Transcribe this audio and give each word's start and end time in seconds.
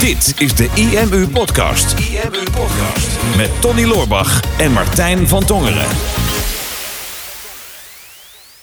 Dit 0.00 0.34
is 0.40 0.54
de 0.54 0.70
IMU 0.74 1.28
Podcast. 1.28 1.98
IMU 1.98 2.42
Podcast. 2.50 3.36
Met 3.36 3.60
Tony 3.60 3.84
Loorbach 3.84 4.58
en 4.58 4.72
Martijn 4.72 5.28
van 5.28 5.44
Tongeren. 5.44 5.86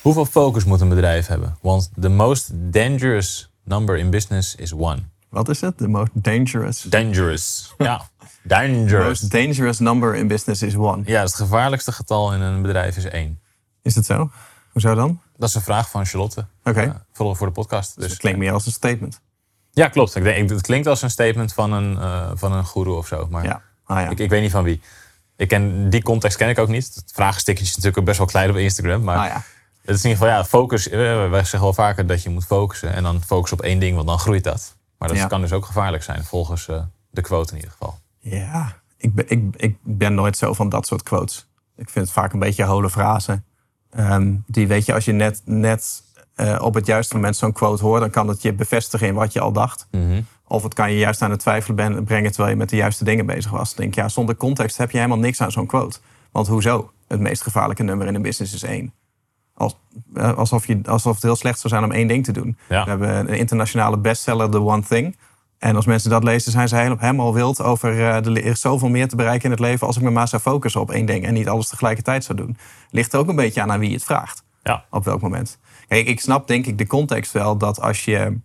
Hoeveel 0.01 0.25
focus 0.25 0.63
moet 0.63 0.81
een 0.81 0.89
bedrijf 0.89 1.27
hebben? 1.27 1.57
Want 1.61 1.89
the 2.01 2.09
most 2.09 2.49
dangerous 2.53 3.49
number 3.63 3.97
in 3.97 4.09
business 4.09 4.55
is 4.55 4.73
one. 4.73 4.97
Wat 5.29 5.49
is 5.49 5.61
het? 5.61 5.77
The 5.77 5.87
most 5.87 6.09
dangerous. 6.13 6.81
Dangerous. 6.81 7.73
Ja, 7.77 8.09
dangerous. 8.43 9.07
most 9.07 9.31
dangerous 9.31 9.79
number 9.79 10.15
in 10.15 10.27
business 10.27 10.61
is 10.61 10.75
one. 10.75 11.01
Ja, 11.05 11.21
het 11.21 11.35
gevaarlijkste 11.35 11.91
getal 11.91 12.33
in 12.33 12.41
een 12.41 12.61
bedrijf 12.61 12.97
is 12.97 13.05
één. 13.05 13.39
Is 13.81 13.95
het 13.95 14.05
zo? 14.05 14.31
Hoezo 14.71 14.95
dan? 14.95 15.21
Dat 15.37 15.49
is 15.49 15.55
een 15.55 15.61
vraag 15.61 15.89
van 15.89 16.05
Charlotte. 16.05 16.45
Oké. 16.63 16.81
eh, 16.81 16.89
voor, 17.13 17.35
voor 17.35 17.47
de 17.47 17.53
podcast. 17.53 17.87
Dus 17.95 18.03
Dus 18.03 18.11
het 18.11 18.19
klinkt 18.19 18.39
meer 18.39 18.51
als 18.53 18.65
een 18.65 18.71
statement. 18.71 19.19
Ja, 19.77 19.87
klopt. 19.87 20.15
Ik 20.15 20.23
denk, 20.23 20.49
het 20.49 20.61
klinkt 20.61 20.87
als 20.87 21.01
een 21.01 21.09
statement 21.09 21.53
van 21.53 21.71
een, 21.73 21.97
eh 21.97 22.31
van 22.33 22.51
een 22.53 22.65
guru 22.65 22.89
of 22.89 23.07
zo. 23.07 23.27
Maar 23.29 23.43
Ja. 23.43 23.61
Ah, 23.85 23.99
ja. 24.01 24.09
ik, 24.09 24.19
ik 24.19 24.29
weet 24.29 24.41
niet 24.41 24.51
van 24.51 24.63
wie. 24.63 24.81
Ik 25.35 25.47
ken, 25.47 25.89
die 25.89 26.03
context 26.03 26.37
ken 26.37 26.49
ik 26.49 26.59
ook 26.59 26.67
niet. 26.67 26.91
Het 26.95 27.11
vraagstukje 27.13 27.63
is 27.63 27.75
natuurlijk 27.75 28.05
best 28.05 28.17
wel 28.17 28.27
klein 28.27 28.49
op 28.49 28.55
Instagram. 28.55 29.03
Maar 29.03 29.17
Ah, 29.17 29.25
ja. 29.25 29.33
het 29.81 29.95
is 29.95 30.03
in 30.03 30.09
ieder 30.09 30.25
geval, 30.25 30.27
ja, 30.27 30.45
focus. 30.45 30.89
eh, 30.89 30.99
Wij 31.29 31.39
zeggen 31.39 31.61
wel 31.61 31.73
vaker 31.73 32.07
dat 32.07 32.23
je 32.23 32.29
moet 32.29 32.45
focussen. 32.45 32.93
En 32.93 33.03
dan 33.03 33.23
focus 33.23 33.51
op 33.51 33.61
één 33.61 33.79
ding, 33.79 33.95
want 33.95 34.07
dan 34.07 34.19
groeit 34.19 34.43
dat. 34.43 34.75
Maar 34.97 35.07
dat 35.07 35.17
Ja. 35.17 35.27
kan 35.27 35.41
dus 35.41 35.51
ook 35.51 35.65
gevaarlijk 35.65 36.03
zijn, 36.03 36.23
volgens 36.23 36.67
eh, 36.67 36.81
de 37.09 37.21
quote 37.21 37.49
in 37.51 37.55
ieder 37.55 37.71
geval. 37.71 37.99
Ja, 38.19 38.75
ik 38.97 39.13
ben, 39.15 39.25
ik, 39.29 39.43
ik 39.55 39.77
ben 39.83 40.13
nooit 40.13 40.37
zo 40.37 40.53
van 40.53 40.69
dat 40.69 40.87
soort 40.87 41.03
quotes. 41.03 41.47
Ik 41.75 41.89
vind 41.89 42.05
het 42.05 42.13
vaak 42.13 42.33
een 42.33 42.39
beetje 42.39 42.63
hole 42.63 42.89
frazen. 42.89 43.45
Ehm, 43.91 44.33
die 44.47 44.67
weet 44.67 44.85
je, 44.85 44.93
als 44.93 45.05
je 45.05 45.11
net, 45.11 45.41
net 45.45 46.01
eh, 46.37 46.61
op 46.61 46.73
het 46.73 46.85
juiste 46.85 47.15
moment 47.15 47.35
zo'n 47.35 47.51
quote 47.51 47.83
hoort, 47.83 48.01
dan 48.01 48.09
kan 48.09 48.27
het 48.27 48.41
je 48.41 48.53
bevestigen 48.53 49.07
in 49.07 49.13
wat 49.13 49.33
je 49.33 49.39
al 49.39 49.51
dacht. 49.51 49.87
Mhm. 49.91 50.21
Of 50.47 50.63
het 50.63 50.73
kan 50.73 50.91
je 50.91 50.97
juist 50.97 51.21
aan 51.21 51.31
het 51.31 51.39
twijfelen 51.39 52.03
brengen 52.03 52.31
terwijl 52.31 52.49
je 52.49 52.55
met 52.55 52.69
de 52.69 52.75
juiste 52.75 53.03
dingen 53.03 53.25
bezig 53.25 53.51
was. 53.51 53.75
Denk 53.75 53.95
ja, 53.95 54.09
zonder 54.09 54.35
context 54.35 54.77
heb 54.77 54.91
je 54.91 54.97
helemaal 54.97 55.19
niks 55.19 55.41
aan 55.41 55.51
zo'n 55.51 55.65
quote. 55.65 55.99
Want 56.31 56.47
hoezo? 56.47 56.91
Het 57.07 57.19
meest 57.19 57.41
gevaarlijke 57.41 57.83
nummer 57.83 58.07
in 58.07 58.15
een 58.15 58.21
business 58.21 58.53
is 58.53 58.63
één. 58.63 58.93
Als, 59.53 59.77
eh, 60.13 60.37
alsof, 60.37 60.67
je, 60.67 60.79
alsof 60.85 61.13
het 61.13 61.23
heel 61.23 61.35
slecht 61.35 61.59
zou 61.59 61.73
zijn 61.73 61.85
om 61.85 61.91
één 61.91 62.07
ding 62.07 62.23
te 62.25 62.31
doen. 62.31 62.57
Ja. 62.69 62.83
We 62.83 62.89
hebben 62.89 63.09
een 63.19 63.27
internationale 63.27 63.97
bestseller, 63.97 64.49
The 64.49 64.61
One 64.61 64.83
Thing. 64.83 65.17
En 65.57 65.75
als 65.75 65.85
mensen 65.85 66.09
dat 66.09 66.23
lezen, 66.23 66.51
zijn 66.51 66.67
ze 66.67 66.75
helemaal, 66.75 66.97
helemaal 66.99 67.33
wild 67.33 67.61
over... 67.61 67.91
eh, 67.91 68.15
er 68.15 68.45
is 68.45 68.61
zoveel 68.61 68.89
meer 68.89 69.07
te 69.07 69.15
bereiken 69.15 69.45
in 69.45 69.51
het 69.51 69.59
leven... 69.59 69.87
als 69.87 69.97
ik 69.97 70.01
me 70.01 70.09
maar 70.09 70.27
zou 70.27 70.41
focussen 70.41 70.81
op 70.81 70.91
één 70.91 71.05
ding... 71.05 71.25
en 71.25 71.33
niet 71.33 71.49
alles 71.49 71.67
tegelijkertijd 71.67 72.23
zou 72.23 72.37
doen. 72.37 72.57
Ligt 72.89 73.13
er 73.13 73.19
ook 73.19 73.27
een 73.27 73.35
beetje 73.35 73.61
aan 73.61 73.71
aan 73.71 73.79
wie 73.79 73.89
je 73.89 73.95
het 73.95 74.03
vraagt 74.03 74.43
Ja, 74.63 74.85
op 74.89 75.05
welk 75.05 75.21
moment. 75.21 75.59
Kijk, 75.87 76.07
ik 76.07 76.19
snap 76.19 76.47
denk 76.47 76.65
ik 76.65 76.77
de 76.77 76.87
context 76.87 77.31
wel 77.31 77.57
dat 77.57 77.81
als 77.81 78.05
je 78.05 78.37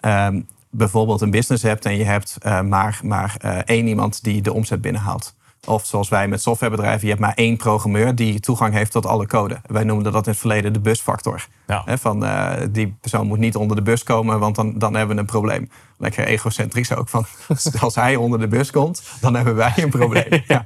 ehm, 0.00 0.40
bijvoorbeeld 0.70 1.20
een 1.20 1.30
business 1.30 1.62
hebt 1.62 1.84
en 1.84 1.96
je 1.96 2.04
hebt 2.04 2.36
eh, 2.40 2.60
maar, 2.60 3.00
maar 3.02 3.36
eh, 3.40 3.58
één 3.64 3.86
iemand 3.86 4.22
die 4.24 4.42
de 4.42 4.52
omzet 4.52 4.80
binnenhaalt. 4.80 5.34
Of 5.66 5.86
zoals 5.86 6.08
wij 6.08 6.28
met 6.28 6.42
softwarebedrijven, 6.42 7.00
je 7.00 7.08
hebt 7.08 7.20
maar 7.20 7.34
één 7.34 7.56
programmeur 7.56 8.14
die 8.14 8.40
toegang 8.40 8.74
heeft 8.74 8.92
tot 8.92 9.06
alle 9.06 9.26
code. 9.26 9.60
Wij 9.66 9.84
noemden 9.84 10.12
dat 10.12 10.26
in 10.26 10.30
het 10.30 10.40
verleden 10.40 10.72
de 10.72 10.80
busfactor. 10.80 11.46
ja. 11.66 11.84
Van 11.98 12.24
eh, 12.24 12.66
die 12.70 12.96
persoon 13.00 13.26
moet 13.26 13.38
niet 13.38 13.56
onder 13.56 13.76
de 13.76 13.82
bus 13.82 14.02
komen, 14.02 14.38
want 14.38 14.56
dan, 14.56 14.78
dan 14.78 14.94
hebben 14.94 15.14
we 15.14 15.20
een 15.20 15.28
probleem. 15.28 15.70
Lekker 15.98 16.26
egocentrisch 16.26 16.94
ook. 16.94 17.08
Van, 17.08 17.26
als 17.80 17.94
hij 17.94 18.16
onder 18.16 18.38
de 18.38 18.48
bus 18.48 18.70
komt, 18.70 19.02
dan 19.20 19.34
hebben 19.34 19.54
wij 19.54 19.72
een 19.76 19.90
probleem. 19.90 20.42
ja. 20.46 20.64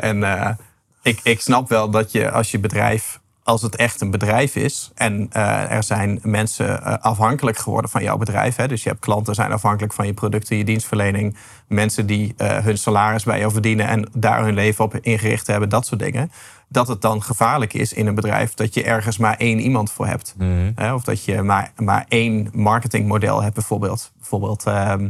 En 0.00 0.58
ik, 1.02 1.20
ik 1.22 1.40
snap 1.40 1.68
wel 1.68 1.90
dat 1.90 2.12
je 2.12 2.30
als 2.30 2.50
je 2.50 2.58
bedrijf, 2.58 3.20
als 3.46 3.62
het 3.62 3.76
echt 3.76 4.00
een 4.00 4.10
bedrijf 4.10 4.56
is 4.56 4.90
en 4.94 5.28
eh, 5.32 5.70
er 5.70 5.82
zijn 5.82 6.18
mensen 6.22 6.84
eh, 6.84 6.94
afhankelijk 6.94 7.58
geworden 7.58 7.90
van 7.90 8.02
jouw 8.02 8.16
bedrijf. 8.16 8.56
Hè, 8.56 8.68
dus 8.68 8.82
je 8.82 8.88
hebt 8.88 9.00
klanten 9.00 9.34
zijn 9.34 9.52
afhankelijk 9.52 9.92
van 9.92 10.06
je 10.06 10.14
producten, 10.14 10.56
je 10.56 10.64
dienstverlening. 10.64 11.36
Mensen 11.66 12.06
die 12.06 12.34
eh, 12.36 12.58
hun 12.58 12.78
salaris 12.78 13.24
bij 13.24 13.38
jou 13.38 13.52
verdienen 13.52 13.86
en 13.88 14.08
daar 14.12 14.44
hun 14.44 14.54
leven 14.54 14.84
op 14.84 14.96
ingericht 14.96 15.46
hebben, 15.46 15.68
dat 15.68 15.86
soort 15.86 16.00
dingen. 16.00 16.30
Dat 16.68 16.88
het 16.88 17.00
dan 17.02 17.22
gevaarlijk 17.22 17.74
is 17.74 17.92
in 17.92 18.06
een 18.06 18.14
bedrijf 18.14 18.54
dat 18.54 18.74
je 18.74 18.82
ergens 18.82 19.18
maar 19.18 19.36
één 19.36 19.60
iemand 19.60 19.92
voor 19.92 20.06
hebt. 20.06 20.34
Mhm. 20.38 20.72
Hè, 20.74 20.94
of 20.94 21.02
dat 21.02 21.24
je 21.24 21.42
maar, 21.42 21.72
maar 21.76 22.04
één 22.08 22.48
marketingmodel 22.52 23.42
hebt 23.42 23.54
bijvoorbeeld. 23.54 24.12
Bijvoorbeeld, 24.16 24.64
ehm, 24.64 25.08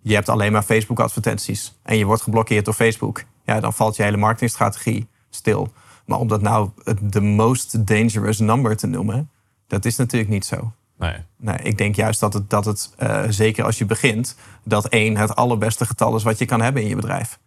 je 0.00 0.14
hebt 0.14 0.28
alleen 0.28 0.52
maar 0.52 0.62
Facebook-advertenties 0.62 1.78
en 1.82 1.96
je 1.96 2.04
wordt 2.04 2.22
geblokkeerd 2.22 2.64
door 2.64 2.74
Facebook. 2.74 3.22
Ja, 3.44 3.60
dan 3.60 3.72
valt 3.72 3.96
je 3.96 4.02
hele 4.02 4.16
marketingstrategie 4.16 5.08
stil. 5.30 5.72
Maar 6.10 6.18
om 6.18 6.28
dat 6.28 6.42
nou 6.42 6.70
het 6.84 7.12
de 7.12 7.20
most 7.20 7.86
dangerous 7.86 8.38
number 8.38 8.76
te 8.76 8.86
noemen, 8.86 9.30
dat 9.66 9.84
is 9.84 9.96
natuurlijk 9.96 10.30
niet 10.30 10.44
zo. 10.44 10.72
Nee. 10.98 11.14
Nee, 11.36 11.56
ik 11.56 11.78
denk 11.78 11.94
juist 11.94 12.20
dat 12.20 12.32
het, 12.32 12.50
dat 12.50 12.64
het 12.64 12.94
eh, 12.96 13.22
zeker 13.28 13.64
als 13.64 13.78
je 13.78 13.84
begint, 13.84 14.36
dat 14.64 14.88
één 14.88 15.16
het 15.16 15.36
allerbeste 15.36 15.86
getal 15.86 16.16
is 16.16 16.22
wat 16.22 16.38
je 16.38 16.44
kan 16.44 16.60
hebben 16.60 16.82
in 16.82 16.88
je 16.88 16.94
bedrijf. 16.94 17.38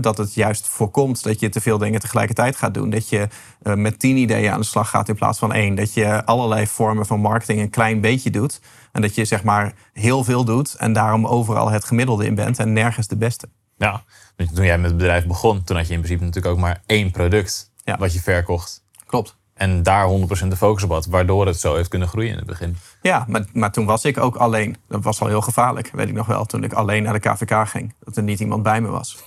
Dat 0.00 0.18
het 0.18 0.34
juist 0.34 0.66
voorkomt 0.66 1.22
dat 1.22 1.40
je 1.40 1.48
te 1.48 1.60
veel 1.60 1.78
dingen 1.78 2.00
tegelijkertijd 2.00 2.56
gaat 2.56 2.74
doen. 2.74 2.90
Dat 2.90 3.08
je 3.08 3.28
eh, 3.62 3.74
met 3.74 3.98
tien 3.98 4.16
ideeën 4.16 4.52
aan 4.52 4.60
de 4.60 4.66
slag 4.66 4.90
gaat 4.90 5.08
in 5.08 5.14
plaats 5.14 5.38
van 5.38 5.52
één. 5.52 5.74
Dat 5.74 5.94
je 5.94 6.24
allerlei 6.24 6.66
vormen 6.66 7.06
van 7.06 7.20
marketing 7.20 7.60
een 7.60 7.70
klein 7.70 8.00
beetje 8.00 8.30
doet. 8.30 8.60
En 8.92 9.02
dat 9.02 9.14
je 9.14 9.24
zeg 9.24 9.42
maar 9.42 9.74
heel 9.92 10.24
veel 10.24 10.44
doet 10.44 10.74
en 10.74 10.92
daarom 10.92 11.26
overal 11.26 11.70
het 11.70 11.84
gemiddelde 11.84 12.26
in 12.26 12.34
bent 12.34 12.58
en 12.58 12.72
nergens 12.72 13.06
de 13.06 13.16
beste. 13.16 13.48
Ja, 13.76 14.02
toen 14.36 14.64
jij 14.64 14.78
met 14.78 14.90
het 14.90 14.98
bedrijf 14.98 15.26
begon, 15.26 15.64
toen 15.64 15.76
had 15.76 15.86
je 15.86 15.92
in 15.92 16.00
principe 16.00 16.24
natuurlijk 16.24 16.54
ook 16.54 16.60
maar 16.60 16.82
één 16.86 17.10
product 17.10 17.67
Ja. 17.88 17.96
wat 17.98 18.12
je 18.12 18.20
verkocht. 18.20 18.82
Klopt. 19.06 19.36
En 19.54 19.82
daar 19.82 20.06
100% 20.08 20.48
de 20.48 20.56
focus 20.56 20.82
op 20.82 20.90
had, 20.90 21.06
waardoor 21.06 21.46
het 21.46 21.60
zo 21.60 21.74
heeft 21.74 21.88
kunnen 21.88 22.08
groeien 22.08 22.30
in 22.30 22.36
het 22.36 22.46
begin. 22.46 22.76
Ja, 23.02 23.24
maar, 23.28 23.44
maar 23.52 23.72
toen 23.72 23.86
was 23.86 24.04
ik 24.04 24.18
ook 24.18 24.36
alleen. 24.36 24.76
Dat 24.88 25.02
was 25.04 25.20
al 25.20 25.26
heel 25.26 25.40
gevaarlijk, 25.40 25.90
weet 25.92 26.08
ik 26.08 26.14
nog 26.14 26.26
wel. 26.26 26.44
Toen 26.44 26.64
ik 26.64 26.72
alleen 26.72 27.02
naar 27.02 27.12
de 27.12 27.18
KVK 27.30 27.68
ging. 27.68 27.94
Dat 28.04 28.16
er 28.16 28.22
niet 28.22 28.40
iemand 28.40 28.62
bij 28.62 28.80
me 28.80 28.88
was. 28.88 29.18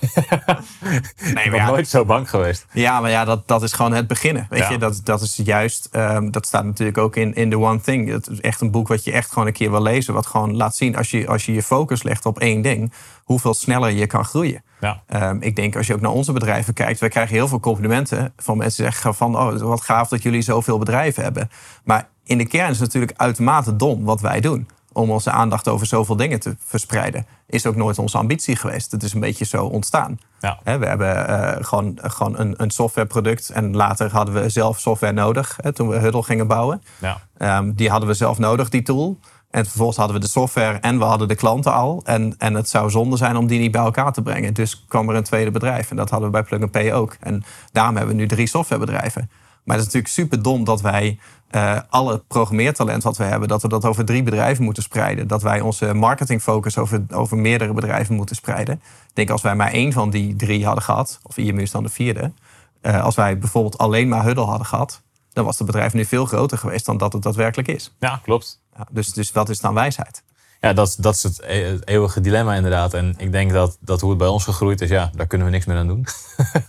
nee, 0.80 1.44
Ik 1.44 1.50
ben 1.50 1.54
ja, 1.54 1.66
nooit 1.66 1.88
zo 1.88 2.04
bang 2.04 2.30
geweest. 2.30 2.66
Ja, 2.72 3.00
maar 3.00 3.10
ja, 3.10 3.24
dat, 3.24 3.48
dat 3.48 3.62
is 3.62 3.72
gewoon 3.72 3.92
het 3.92 4.06
beginnen. 4.06 4.46
Weet 4.50 4.60
Ja. 4.60 4.70
je, 4.70 4.78
dat, 4.78 5.00
dat 5.04 5.20
is 5.20 5.40
juist, 5.44 5.88
ehm, 5.90 6.30
dat 6.30 6.46
staat 6.46 6.64
natuurlijk 6.64 6.98
ook 6.98 7.16
in, 7.16 7.34
in 7.34 7.50
The 7.50 7.58
One 7.58 7.80
Thing. 7.80 8.14
Is 8.30 8.40
echt 8.40 8.60
een 8.60 8.70
boek 8.70 8.88
wat 8.88 9.04
je 9.04 9.12
echt 9.12 9.32
gewoon 9.32 9.46
een 9.46 9.52
keer 9.54 9.70
wil 9.70 9.82
lezen. 9.82 10.14
Wat 10.14 10.26
gewoon 10.26 10.56
laat 10.56 10.76
zien, 10.76 10.96
als 10.96 11.10
je 11.10 11.26
als 11.28 11.46
je, 11.46 11.52
je 11.52 11.62
focus 11.62 12.02
legt 12.02 12.26
op 12.26 12.38
één 12.40 12.62
ding, 12.62 12.92
hoeveel 13.24 13.54
sneller 13.54 13.90
je 13.90 14.06
kan 14.06 14.24
groeien. 14.24 14.62
Ja. 14.82 15.02
Ehm, 15.06 15.36
ik 15.40 15.56
denk 15.56 15.76
als 15.76 15.86
je 15.86 15.94
ook 15.94 16.00
naar 16.00 16.10
onze 16.10 16.32
bedrijven 16.32 16.74
kijkt, 16.74 17.00
wij 17.00 17.08
krijgen 17.08 17.34
heel 17.34 17.48
veel 17.48 17.60
complimenten 17.60 18.32
van 18.36 18.56
mensen 18.56 18.82
die 18.82 18.92
zeggen 18.92 19.14
van, 19.14 19.36
oh, 19.36 19.60
wat 19.60 19.80
gaaf 19.80 20.08
dat 20.08 20.22
jullie 20.22 20.42
zoveel 20.42 20.78
bedrijven 20.78 21.22
hebben. 21.22 21.50
Maar 21.84 22.08
in 22.24 22.38
de 22.38 22.46
kern 22.46 22.70
is 22.70 22.78
het 22.78 22.86
natuurlijk 22.86 23.12
uitermate 23.16 23.76
dom 23.76 24.04
wat 24.04 24.20
wij 24.20 24.40
doen. 24.40 24.68
Om 24.92 25.10
onze 25.10 25.30
aandacht 25.30 25.68
over 25.68 25.86
zoveel 25.86 26.16
dingen 26.16 26.40
te 26.40 26.56
verspreiden. 26.58 27.26
Is 27.46 27.66
ook 27.66 27.76
nooit 27.76 27.98
onze 27.98 28.18
ambitie 28.18 28.56
geweest. 28.56 28.92
Het 28.92 29.02
is 29.02 29.12
een 29.12 29.20
beetje 29.20 29.44
zo 29.44 29.64
ontstaan. 29.64 30.18
Ja. 30.40 30.58
We 30.64 30.86
hebben 30.86 31.28
eh, 31.28 31.64
gewoon, 31.64 31.98
gewoon 32.02 32.38
een, 32.38 32.54
een 32.56 32.70
softwareproduct. 32.70 33.50
En 33.50 33.76
later 33.76 34.12
hadden 34.12 34.34
we 34.34 34.48
zelf 34.48 34.80
software 34.80 35.12
nodig. 35.12 35.58
Hè, 35.60 35.72
toen 35.72 35.88
we 35.88 35.96
Huddle 35.96 36.22
gingen 36.22 36.46
bouwen. 36.46 36.82
Ja. 36.98 37.20
Ehm, 37.36 37.72
die 37.72 37.90
hadden 37.90 38.08
we 38.08 38.14
zelf 38.14 38.38
nodig, 38.38 38.68
die 38.68 38.82
tool. 38.82 39.18
En 39.52 39.64
vervolgens 39.64 39.98
hadden 39.98 40.16
we 40.16 40.22
de 40.22 40.30
software 40.30 40.78
en 40.78 40.98
we 40.98 41.04
hadden 41.04 41.28
de 41.28 41.34
klanten 41.34 41.72
al. 41.72 42.00
En, 42.04 42.34
en 42.38 42.54
het 42.54 42.68
zou 42.68 42.90
zonde 42.90 43.16
zijn 43.16 43.36
om 43.36 43.46
die 43.46 43.60
niet 43.60 43.70
bij 43.70 43.82
elkaar 43.82 44.12
te 44.12 44.22
brengen. 44.22 44.54
Dus 44.54 44.84
kwam 44.88 45.08
er 45.08 45.16
een 45.16 45.22
tweede 45.22 45.50
bedrijf. 45.50 45.90
En 45.90 45.96
dat 45.96 46.10
hadden 46.10 46.28
we 46.28 46.34
bij 46.34 46.42
Plug 46.44 46.60
and 46.60 46.70
Pay 46.70 46.92
ook. 46.92 47.16
En 47.20 47.44
daarom 47.72 47.96
hebben 47.96 48.14
we 48.14 48.20
nu 48.20 48.28
drie 48.28 48.46
softwarebedrijven. 48.46 49.30
Maar 49.64 49.76
het 49.76 49.86
is 49.86 49.92
natuurlijk 49.92 50.12
super 50.12 50.42
dom 50.42 50.64
dat 50.64 50.80
wij 50.80 51.18
eh, 51.50 51.78
alle 51.88 52.22
programmeertalent 52.28 53.02
wat 53.02 53.16
we 53.16 53.24
hebben, 53.24 53.48
dat 53.48 53.62
we 53.62 53.68
dat 53.68 53.84
over 53.84 54.04
drie 54.04 54.22
bedrijven 54.22 54.64
moeten 54.64 54.82
spreiden. 54.82 55.26
Dat 55.28 55.42
wij 55.42 55.60
onze 55.60 55.94
marketingfocus 55.94 56.78
over, 56.78 57.04
over 57.14 57.36
meerdere 57.36 57.72
bedrijven 57.72 58.14
moeten 58.14 58.36
spreiden. 58.36 58.74
Ik 59.08 59.14
denk 59.14 59.30
als 59.30 59.42
wij 59.42 59.54
maar 59.54 59.72
één 59.72 59.92
van 59.92 60.10
die 60.10 60.36
drie 60.36 60.64
hadden 60.64 60.84
gehad, 60.84 61.20
of 61.22 61.36
IMU 61.36 61.62
is 61.62 61.70
dan 61.70 61.82
de 61.82 61.88
vierde. 61.88 62.32
eh, 62.80 63.04
als 63.04 63.14
wij 63.14 63.38
bijvoorbeeld 63.38 63.78
alleen 63.78 64.08
maar 64.08 64.24
Huddle 64.24 64.44
hadden 64.44 64.66
gehad, 64.66 65.02
dan 65.32 65.44
was 65.44 65.58
het 65.58 65.66
bedrijf 65.66 65.92
nu 65.92 66.04
veel 66.04 66.26
groter 66.26 66.58
geweest 66.58 66.86
dan 66.86 66.96
dat 66.96 67.12
het 67.12 67.22
daadwerkelijk 67.22 67.68
is. 67.68 67.94
ja, 67.98 68.20
klopt. 68.22 68.60
Ja, 68.76 68.86
dus, 68.90 69.12
dus 69.12 69.32
wat 69.32 69.48
is 69.48 69.60
dan 69.60 69.74
wijsheid? 69.74 70.22
Ja, 70.64 70.72
dat, 70.72 70.96
dat 70.98 71.14
is 71.14 71.22
het, 71.22 71.40
e- 71.46 71.64
het 71.64 71.88
eeuwige 71.88 72.20
dilemma 72.20 72.54
inderdaad. 72.54 72.94
En 72.94 73.14
ik 73.18 73.32
denk 73.32 73.52
dat, 73.52 73.76
dat 73.80 74.00
hoe 74.00 74.10
het 74.10 74.18
bij 74.18 74.28
ons 74.28 74.44
gegroeid 74.44 74.80
is, 74.80 74.88
ja, 74.88 75.10
daar 75.14 75.26
kunnen 75.26 75.46
we 75.46 75.52
niks 75.52 75.66
meer 75.66 75.76
aan 75.76 75.86
doen. 75.86 76.06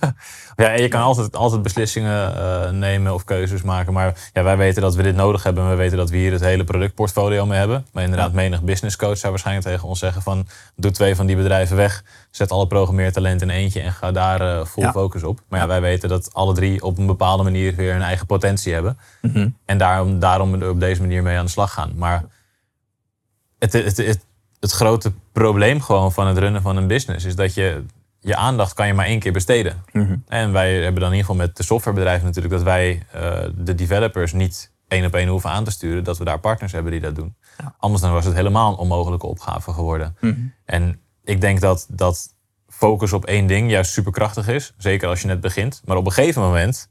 ja, 0.56 0.72
je 0.72 0.88
kan 0.88 1.01
altijd, 1.01 1.36
altijd 1.36 1.62
beslissingen 1.62 2.36
eh, 2.36 2.69
nemen 2.69 3.13
of 3.13 3.24
keuzes 3.24 3.62
maken. 3.62 3.94
Maar 3.94 4.30
ja, 4.34 4.44
wij 4.44 4.57
weten 4.57 4.81
dat 4.81 4.95
we 4.95 5.04
dit 5.04 5.16
nodig 5.16 5.44
hebben. 5.44 5.63
En 5.63 5.69
we 5.69 5.75
weten 5.75 5.98
dat 5.98 6.10
we 6.10 6.18
hier 6.18 6.31
het 6.31 6.42
hele 6.42 6.63
productportfolio 6.63 7.45
mee 7.45 7.60
hebben. 7.60 7.86
Maar 7.92 8.04
inderdaad, 8.04 8.30
Ja. 8.30 8.36
menig 8.36 8.62
business 8.62 8.95
coach 8.95 9.18
zou 9.18 9.31
waarschijnlijk 9.31 9.68
tegen 9.68 9.88
ons 9.88 10.00
zeggen 10.00 10.22
van... 10.22 10.48
doe 10.75 10.92
twee 10.92 11.16
van 11.16 11.25
die 11.25 11.36
bedrijven 11.36 11.75
weg. 11.75 12.04
Zet 12.31 12.51
alle 12.51 12.68
programmeertalent 12.68 13.42
in 13.42 13.50
eentje 13.50 13.81
en 13.81 13.92
ga 13.94 14.12
daar 14.12 14.42
eh 14.42 14.66
full 14.66 14.84
Ja. 14.84 14.92
focus 14.92 15.24
op. 15.24 15.40
Maar 15.48 15.60
ja, 15.60 15.68
wij 15.68 15.81
weten 15.81 16.10
dat 16.10 16.34
alle 16.34 16.54
drie 16.54 16.84
op 16.84 16.98
een 16.98 17.06
bepaalde 17.06 17.44
manier 17.44 17.75
weer 17.75 17.92
hun 17.92 18.01
eigen 18.01 18.25
potentie 18.25 18.74
hebben. 18.74 18.98
En 19.66 19.78
daarom, 19.78 20.19
daarom 20.19 20.63
op 20.63 20.80
deze 20.80 21.01
manier 21.01 21.24
mee 21.24 21.38
aan 21.38 21.45
de 21.45 21.51
slag 21.51 21.74
gaan. 21.74 21.92
Maar 21.95 22.24
het, 23.63 23.74
het, 23.74 23.98
het, 23.98 24.25
het 24.60 24.71
grote 24.71 25.12
probleem 25.31 25.81
gewoon 25.81 26.12
van 26.12 26.27
het 26.27 26.38
runnen 26.38 26.62
van 26.62 26.77
een 26.77 26.88
business 26.88 27.25
is 27.25 27.36
dat 27.36 27.54
je 27.54 27.83
je 28.19 28.36
aandacht 28.36 28.74
kan 28.74 28.88
je 28.88 28.94
maar 28.94 29.06
één 29.06 29.19
keer 29.19 29.31
besteden. 29.31 29.83
En 30.27 30.51
wij 30.51 30.74
hebben 30.74 31.01
dan 31.01 31.12
in 31.12 31.18
ieder 31.18 31.31
geval 31.31 31.45
met 31.45 31.57
de 31.57 31.63
softwarebedrijven 31.63 32.25
natuurlijk 32.25 32.54
dat 32.54 32.63
wij 32.63 33.06
eh, 33.12 33.39
de 33.56 33.75
developers 33.75 34.33
niet 34.33 34.71
één 34.88 35.06
op 35.06 35.13
één 35.13 35.27
hoeven 35.27 35.50
aan 35.50 35.63
te 35.63 35.71
sturen, 35.71 36.04
dat 36.04 36.18
we 36.18 36.24
daar 36.24 36.39
partners 36.39 36.71
hebben 36.71 36.92
die 36.92 37.01
dat 37.01 37.15
doen. 37.15 37.36
Ja. 37.57 37.75
Anders 37.77 38.01
dan 38.01 38.12
was 38.12 38.25
het 38.25 38.33
helemaal 38.33 38.71
een 38.71 38.77
onmogelijke 38.77 39.25
opgave 39.25 39.74
geworden. 39.74 40.18
Mhm. 40.19 40.36
En 40.66 41.00
ik 41.24 41.42
denk 41.42 41.62
dat, 41.62 41.88
dat 41.89 42.36
focus 42.68 43.13
op 43.13 43.25
één 43.25 43.48
ding 43.48 43.69
juist 43.69 43.92
superkrachtig 43.92 44.48
is. 44.48 44.74
Zeker 44.77 45.07
als 45.07 45.21
je 45.21 45.27
net 45.27 45.42
begint. 45.42 45.81
Maar 45.86 45.98
op 45.98 46.06
een 46.06 46.12
gegeven 46.12 46.42
moment, 46.42 46.89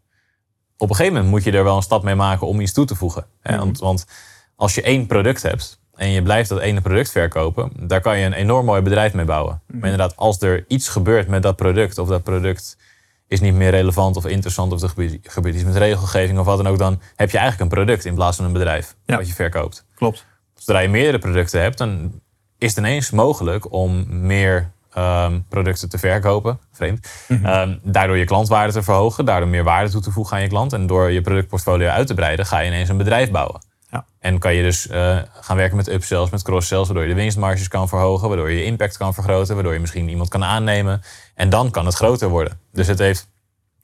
op 0.77 0.89
een 0.89 0.97
gegeven 0.97 1.17
moment 1.17 1.33
moet 1.33 1.45
je 1.45 1.53
er 1.53 1.65
wel 1.65 1.77
een 1.77 1.83
stap 1.83 2.03
mee 2.03 2.15
maken 2.15 2.47
om 2.47 2.61
iets 2.61 2.73
toe 2.73 2.85
te 2.85 2.95
voegen. 2.95 3.27
Hè? 3.41 3.57
Want, 3.57 3.79
want 3.79 4.07
als 4.57 4.75
je 4.75 4.83
één 4.83 5.07
product 5.07 5.43
hebt 5.43 5.81
en 6.03 6.11
je 6.11 6.23
blijft 6.23 6.49
dat 6.49 6.59
ene 6.61 6.81
product 6.81 7.11
verkopen, 7.11 7.71
daar 7.77 8.01
kan 8.01 8.19
je 8.19 8.27
een 8.27 8.33
enorm 8.33 8.65
mooi 8.67 8.81
bedrijf 8.83 9.13
mee 9.15 9.25
bouwen. 9.25 9.61
Maar 9.67 9.91
inderdaad, 9.91 10.17
als 10.17 10.41
er 10.41 10.65
iets 10.69 10.89
gebeurt 10.89 11.29
met 11.29 11.43
dat 11.43 11.57
product, 11.57 11.99
of 11.99 12.09
dat 12.09 12.23
product 12.23 12.77
is 13.29 13.41
niet 13.41 13.55
meer 13.55 13.71
relevant 13.71 14.17
of 14.17 14.27
interessant, 14.27 14.73
of 14.73 14.83
er 14.83 14.89
gebeurt- 14.89 15.19
gebeurt 15.23 15.55
iets 15.55 15.65
met 15.65 15.77
regelgeving 15.77 16.39
of 16.39 16.47
wat 16.47 16.57
dan 16.57 16.67
ook, 16.67 16.79
dan 16.79 17.01
heb 17.17 17.31
je 17.31 17.39
eigenlijk 17.39 17.71
een 17.71 17.77
product 17.85 18.05
in 18.05 18.15
plaats 18.15 18.37
van 18.37 18.47
een 18.47 18.53
bedrijf 18.53 18.95
Ja. 19.07 19.17
wat 19.17 19.27
je 19.29 19.35
verkoopt. 19.35 19.85
Klopt. 19.95 20.27
Zodra 20.55 20.79
je 20.81 20.89
meerdere 20.89 21.19
producten 21.19 21.61
hebt, 21.61 21.79
dan 21.79 22.21
is 22.59 22.69
het 22.69 22.79
ineens 22.79 23.11
mogelijk 23.11 23.73
om 23.73 24.07
meer 24.27 24.71
ehm, 24.93 25.41
producten 25.49 25.89
te 25.89 25.99
verkopen. 25.99 26.59
Vreemd. 26.73 27.09
Ehm, 27.29 27.77
daardoor 27.83 28.17
je 28.17 28.25
klantwaarde 28.25 28.73
te 28.73 28.83
verhogen, 28.83 29.25
daardoor 29.25 29.49
meer 29.49 29.65
waarde 29.65 29.91
toe 29.91 30.01
te 30.01 30.11
voegen 30.11 30.37
aan 30.37 30.43
je 30.43 30.49
klant. 30.49 30.73
En 30.73 30.87
door 30.87 31.11
je 31.11 31.21
productportfolio 31.21 31.89
uit 31.89 32.07
te 32.07 32.15
breiden, 32.15 32.47
ga 32.47 32.59
je 32.59 32.67
ineens 32.67 32.89
een 32.89 32.97
bedrijf 32.97 33.31
bouwen. 33.31 33.61
Ja. 33.93 34.05
En 34.19 34.39
kan 34.39 34.55
je 34.55 34.63
dus 34.63 34.89
eh, 34.89 35.19
gaan 35.41 35.57
werken 35.57 35.77
met 35.77 35.89
upsells, 35.89 36.31
met 36.31 36.43
cross-sells, 36.43 36.87
waardoor 36.87 37.07
je 37.07 37.15
de 37.15 37.21
winstmarges 37.21 37.69
kan 37.69 37.89
verhogen, 37.89 38.29
waardoor 38.29 38.51
je 38.51 38.59
je 38.59 38.65
impact 38.65 38.97
kan 38.97 39.15
vergroten, 39.15 39.55
waardoor 39.55 39.73
je 39.73 39.81
misschien 39.81 40.09
iemand 40.09 40.29
kan 40.29 40.45
aannemen. 40.45 41.03
En 41.35 41.51
dan 41.51 41.71
kan 41.71 41.87
het 41.87 41.95
groter 41.95 42.29
worden. 42.29 42.61
Dus 42.73 42.87
het 42.87 42.99
heeft 42.99 43.29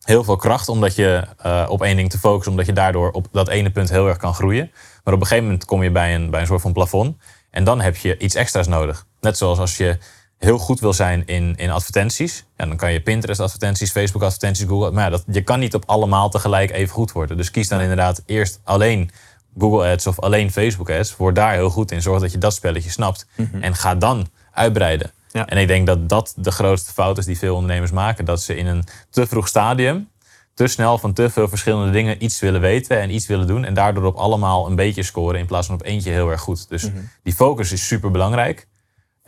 heel 0.02 0.24
veel 0.24 0.36
kracht 0.36 0.68
omdat 0.68 0.94
je 0.94 1.24
eh, 1.38 1.66
op 1.68 1.82
één 1.82 1.96
ding 1.96 2.10
te 2.10 2.18
focussen, 2.18 2.50
omdat 2.50 2.66
je 2.66 2.72
daardoor 2.72 3.10
op 3.10 3.26
dat 3.32 3.48
ene 3.48 3.70
punt 3.70 3.90
heel 3.90 4.08
erg 4.08 4.16
kan 4.16 4.34
groeien. 4.34 4.70
Maar 5.04 5.14
op 5.14 5.20
een 5.20 5.26
gegeven 5.26 5.44
moment 5.44 5.64
kom 5.64 5.82
je 5.82 5.90
bij 5.90 6.14
een, 6.14 6.30
bij 6.30 6.40
een 6.40 6.46
soort 6.46 6.60
van 6.60 6.72
plafond 6.72 7.16
en 7.50 7.64
dan 7.64 7.80
heb 7.80 7.96
je 7.96 8.18
iets 8.18 8.34
extra's 8.34 8.66
nodig. 8.66 9.06
Net 9.20 9.38
zoals 9.38 9.58
als 9.58 9.76
je 9.76 9.98
heel 10.38 10.58
goed 10.58 10.80
wil 10.80 10.92
zijn 10.92 11.26
in, 11.26 11.54
in 11.56 11.70
advertenties, 11.70 12.44
ja, 12.56 12.66
dan 12.66 12.76
kan 12.76 12.92
je 12.92 13.00
Pinterest 13.00 13.40
advertenties, 13.40 13.90
Facebook 13.90 14.22
advertenties, 14.22 14.66
Google. 14.66 14.90
Maar 14.90 15.04
ja, 15.04 15.10
dat, 15.10 15.24
je 15.26 15.42
kan 15.42 15.58
niet 15.58 15.74
op 15.74 15.82
allemaal 15.86 16.28
tegelijk 16.28 16.70
even 16.70 16.94
goed 16.94 17.12
worden. 17.12 17.36
Dus 17.36 17.50
kies 17.50 17.68
dan 17.68 17.80
inderdaad 17.80 18.22
eerst 18.26 18.60
alleen 18.64 19.10
Google 19.58 19.90
Ads 19.90 20.06
of 20.06 20.20
alleen 20.20 20.50
Facebook 20.50 20.90
Ads. 20.90 21.16
Word 21.16 21.34
daar 21.34 21.52
heel 21.52 21.70
goed 21.70 21.90
in. 21.90 22.02
Zorg 22.02 22.20
dat 22.20 22.32
je 22.32 22.38
dat 22.38 22.54
spelletje 22.54 22.90
snapt. 22.90 23.26
En 23.60 23.74
ga 23.74 23.94
dan 23.94 24.26
uitbreiden. 24.52 25.10
Ja. 25.32 25.46
En 25.46 25.58
ik 25.58 25.66
denk 25.66 25.86
dat 25.86 26.08
dat 26.08 26.34
de 26.36 26.50
grootste 26.50 26.92
fout 26.92 27.18
is 27.18 27.24
die 27.24 27.38
veel 27.38 27.54
ondernemers 27.54 27.90
maken. 27.90 28.24
Dat 28.24 28.42
ze 28.42 28.56
in 28.56 28.66
een 28.66 28.84
te 29.10 29.26
vroeg 29.26 29.48
stadium 29.48 30.08
te 30.54 30.66
snel 30.66 30.98
van 30.98 31.12
te 31.12 31.30
veel 31.30 31.48
verschillende 31.48 31.92
dingen 31.92 32.24
iets 32.24 32.40
willen 32.40 32.60
weten 32.60 33.00
en 33.00 33.14
iets 33.14 33.26
willen 33.26 33.46
doen. 33.46 33.64
En 33.64 33.74
daardoor 33.74 34.04
op 34.04 34.16
allemaal 34.16 34.66
een 34.66 34.76
beetje 34.76 35.02
scoren 35.02 35.38
in 35.38 35.46
plaats 35.46 35.66
van 35.66 35.74
op 35.74 35.84
eentje 35.84 36.10
heel 36.10 36.30
erg 36.30 36.40
goed. 36.40 36.68
Dus 36.68 36.90
die 37.22 37.34
focus 37.34 37.72
is 37.72 37.86
super 37.86 38.10
belangrijk. 38.10 38.66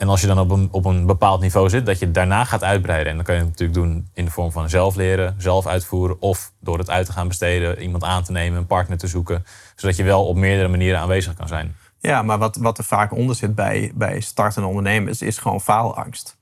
En 0.00 0.08
als 0.08 0.20
je 0.20 0.26
dan 0.26 0.38
op 0.38 0.50
een, 0.50 0.68
op 0.70 0.84
een 0.84 1.06
bepaald 1.06 1.40
niveau 1.40 1.68
zit, 1.68 1.86
dat 1.86 1.98
je 1.98 2.10
daarna 2.10 2.44
gaat 2.44 2.64
uitbreiden. 2.64 3.08
En 3.08 3.16
dan 3.16 3.24
kan 3.24 3.34
je 3.34 3.40
het 3.40 3.50
natuurlijk 3.50 3.78
doen 3.78 4.08
in 4.14 4.24
de 4.24 4.30
vorm 4.30 4.52
van 4.52 4.68
zelf 4.68 4.94
leren, 4.94 5.34
zelf 5.38 5.66
uitvoeren. 5.66 6.20
Of 6.20 6.52
door 6.60 6.78
het 6.78 6.90
uit 6.90 7.06
te 7.06 7.12
gaan 7.12 7.28
besteden, 7.28 7.82
iemand 7.82 8.04
aan 8.04 8.22
te 8.22 8.32
nemen, 8.32 8.58
een 8.58 8.66
partner 8.66 8.98
te 8.98 9.06
zoeken. 9.06 9.44
Zodat 9.76 9.96
je 9.96 10.02
wel 10.02 10.26
op 10.26 10.36
meerdere 10.36 10.68
manieren 10.68 11.00
aanwezig 11.00 11.34
kan 11.34 11.48
zijn. 11.48 11.76
Ja, 11.98 12.22
maar 12.22 12.38
wat, 12.38 12.56
wat 12.56 12.78
er 12.78 12.84
vaak 12.84 13.12
onder 13.12 13.36
zit 13.36 13.54
bij, 13.54 13.92
bij 13.94 14.20
startende 14.20 14.68
ondernemers 14.68 15.22
is 15.22 15.38
gewoon 15.38 15.60
faalangst. 15.60 16.36